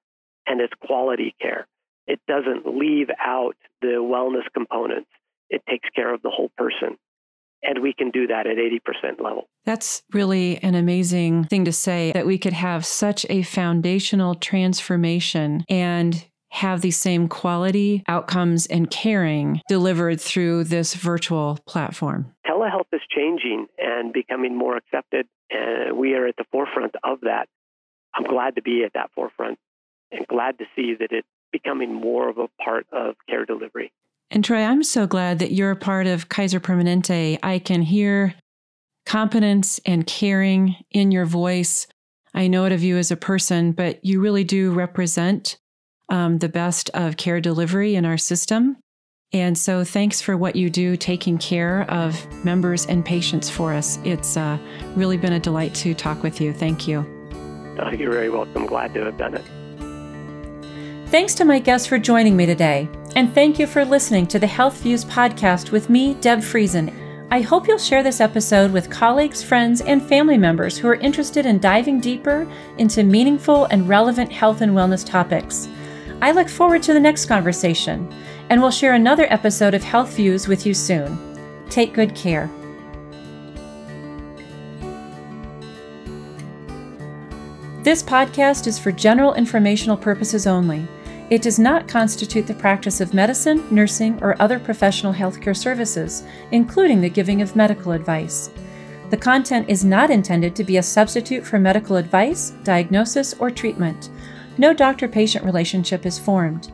and 0.46 0.60
it's 0.60 0.72
quality 0.80 1.34
care. 1.40 1.66
It 2.06 2.20
doesn't 2.26 2.66
leave 2.66 3.08
out 3.24 3.56
the 3.80 3.98
wellness 3.98 4.44
components. 4.52 5.08
It 5.50 5.62
takes 5.68 5.88
care 5.94 6.12
of 6.12 6.22
the 6.22 6.30
whole 6.30 6.50
person. 6.56 6.96
And 7.62 7.80
we 7.80 7.94
can 7.94 8.10
do 8.10 8.26
that 8.26 8.46
at 8.46 8.56
80% 8.58 9.22
level. 9.22 9.48
That's 9.64 10.02
really 10.12 10.58
an 10.62 10.74
amazing 10.74 11.44
thing 11.44 11.64
to 11.64 11.72
say 11.72 12.12
that 12.12 12.26
we 12.26 12.36
could 12.36 12.52
have 12.52 12.84
such 12.84 13.24
a 13.30 13.42
foundational 13.42 14.34
transformation 14.34 15.64
and 15.68 16.26
have 16.54 16.80
the 16.80 16.90
same 16.90 17.28
quality 17.28 18.04
outcomes 18.06 18.66
and 18.66 18.90
caring 18.90 19.60
delivered 19.68 20.20
through 20.20 20.64
this 20.64 20.94
virtual 20.94 21.58
platform. 21.66 22.32
Telehealth 22.46 22.86
is 22.92 23.00
changing 23.10 23.66
and 23.78 24.12
becoming 24.12 24.56
more 24.56 24.76
accepted 24.76 25.26
and 25.50 25.96
we 25.96 26.14
are 26.14 26.26
at 26.26 26.36
the 26.36 26.44
forefront 26.50 26.94
of 27.02 27.20
that. 27.22 27.48
I'm 28.14 28.24
glad 28.24 28.56
to 28.56 28.62
be 28.62 28.84
at 28.84 28.92
that 28.94 29.10
forefront 29.14 29.58
and 30.12 30.26
glad 30.28 30.58
to 30.58 30.64
see 30.76 30.94
that 30.98 31.08
it's 31.10 31.26
becoming 31.52 31.92
more 31.92 32.28
of 32.28 32.38
a 32.38 32.48
part 32.62 32.86
of 32.92 33.14
care 33.28 33.44
delivery. 33.44 33.92
And 34.30 34.44
Troy, 34.44 34.62
I'm 34.62 34.82
so 34.82 35.06
glad 35.06 35.38
that 35.38 35.52
you're 35.52 35.70
a 35.70 35.76
part 35.76 36.06
of 36.06 36.28
Kaiser 36.28 36.60
Permanente. 36.60 37.38
I 37.42 37.58
can 37.58 37.82
hear 37.82 38.34
competence 39.06 39.80
and 39.86 40.06
caring 40.06 40.76
in 40.90 41.10
your 41.10 41.26
voice. 41.26 41.86
I 42.34 42.48
know 42.48 42.64
it 42.64 42.72
of 42.72 42.82
you 42.82 42.96
as 42.96 43.10
a 43.10 43.16
person, 43.16 43.72
but 43.72 44.04
you 44.04 44.20
really 44.20 44.44
do 44.44 44.72
represent 44.72 45.58
um, 46.08 46.38
the 46.38 46.48
best 46.48 46.90
of 46.94 47.16
care 47.16 47.40
delivery 47.40 47.94
in 47.94 48.04
our 48.04 48.18
system. 48.18 48.76
And 49.32 49.58
so, 49.58 49.82
thanks 49.82 50.20
for 50.20 50.36
what 50.36 50.54
you 50.54 50.70
do 50.70 50.96
taking 50.96 51.38
care 51.38 51.90
of 51.90 52.44
members 52.44 52.86
and 52.86 53.04
patients 53.04 53.50
for 53.50 53.72
us. 53.72 53.98
It's 54.04 54.36
uh, 54.36 54.58
really 54.94 55.16
been 55.16 55.32
a 55.32 55.40
delight 55.40 55.74
to 55.76 55.92
talk 55.92 56.22
with 56.22 56.40
you. 56.40 56.52
Thank 56.52 56.86
you. 56.86 57.04
Oh, 57.80 57.90
you're 57.90 58.12
very 58.12 58.30
welcome. 58.30 58.66
Glad 58.66 58.94
to 58.94 59.04
have 59.04 59.16
done 59.16 59.34
it. 59.34 59.44
Thanks 61.08 61.34
to 61.34 61.44
my 61.44 61.58
guests 61.58 61.86
for 61.86 61.98
joining 61.98 62.36
me 62.36 62.46
today. 62.46 62.88
And 63.16 63.32
thank 63.34 63.58
you 63.58 63.66
for 63.66 63.84
listening 63.84 64.26
to 64.28 64.38
the 64.38 64.46
Health 64.46 64.82
Views 64.82 65.04
podcast 65.04 65.70
with 65.70 65.90
me, 65.90 66.14
Deb 66.14 66.40
Friesen. 66.40 66.92
I 67.30 67.40
hope 67.40 67.66
you'll 67.66 67.78
share 67.78 68.02
this 68.02 68.20
episode 68.20 68.70
with 68.70 68.90
colleagues, 68.90 69.42
friends, 69.42 69.80
and 69.80 70.00
family 70.02 70.38
members 70.38 70.78
who 70.78 70.86
are 70.88 70.96
interested 70.96 71.46
in 71.46 71.58
diving 71.58 72.00
deeper 72.00 72.46
into 72.78 73.02
meaningful 73.02 73.64
and 73.66 73.88
relevant 73.88 74.30
health 74.30 74.60
and 74.60 74.72
wellness 74.72 75.04
topics. 75.04 75.68
I 76.22 76.32
look 76.32 76.48
forward 76.48 76.82
to 76.84 76.92
the 76.92 77.00
next 77.00 77.26
conversation 77.26 78.12
and 78.50 78.60
we'll 78.60 78.70
share 78.70 78.94
another 78.94 79.26
episode 79.30 79.74
of 79.74 79.82
Health 79.82 80.14
Views 80.16 80.48
with 80.48 80.66
you 80.66 80.74
soon. 80.74 81.18
Take 81.70 81.94
good 81.94 82.14
care. 82.14 82.50
This 87.82 88.02
podcast 88.02 88.66
is 88.66 88.78
for 88.78 88.92
general 88.92 89.34
informational 89.34 89.96
purposes 89.96 90.46
only. 90.46 90.86
It 91.30 91.42
does 91.42 91.58
not 91.58 91.88
constitute 91.88 92.46
the 92.46 92.54
practice 92.54 93.00
of 93.00 93.12
medicine, 93.12 93.66
nursing, 93.70 94.22
or 94.22 94.40
other 94.40 94.58
professional 94.58 95.12
healthcare 95.12 95.56
services, 95.56 96.24
including 96.50 97.00
the 97.00 97.10
giving 97.10 97.42
of 97.42 97.56
medical 97.56 97.92
advice. 97.92 98.50
The 99.10 99.16
content 99.16 99.68
is 99.68 99.84
not 99.84 100.10
intended 100.10 100.56
to 100.56 100.64
be 100.64 100.78
a 100.78 100.82
substitute 100.82 101.44
for 101.44 101.58
medical 101.58 101.96
advice, 101.96 102.50
diagnosis, 102.62 103.34
or 103.34 103.50
treatment. 103.50 104.10
No 104.56 104.72
doctor 104.72 105.08
patient 105.08 105.44
relationship 105.44 106.06
is 106.06 106.18
formed. 106.18 106.70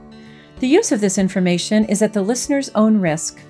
The 0.58 0.68
use 0.68 0.92
of 0.92 1.00
this 1.00 1.16
information 1.16 1.86
is 1.86 2.02
at 2.02 2.12
the 2.12 2.22
listener's 2.22 2.68
own 2.74 3.00
risk. 3.00 3.40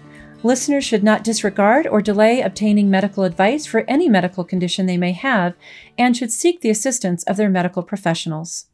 Listeners 0.43 0.85
should 0.85 1.03
not 1.03 1.25
disregard 1.25 1.87
or 1.87 2.01
delay 2.01 2.41
obtaining 2.41 2.89
medical 2.89 3.25
advice 3.25 3.67
for 3.67 3.85
any 3.89 4.09
medical 4.09 4.45
condition 4.45 4.87
they 4.87 4.97
may 4.97 5.13
have 5.13 5.55
and 5.99 6.17
should 6.17 6.33
seek 6.33 6.61
the 6.61 6.71
assistance 6.71 7.25
of 7.25 7.37
their 7.37 7.51
medical 7.51 7.83
professionals. 7.83 8.70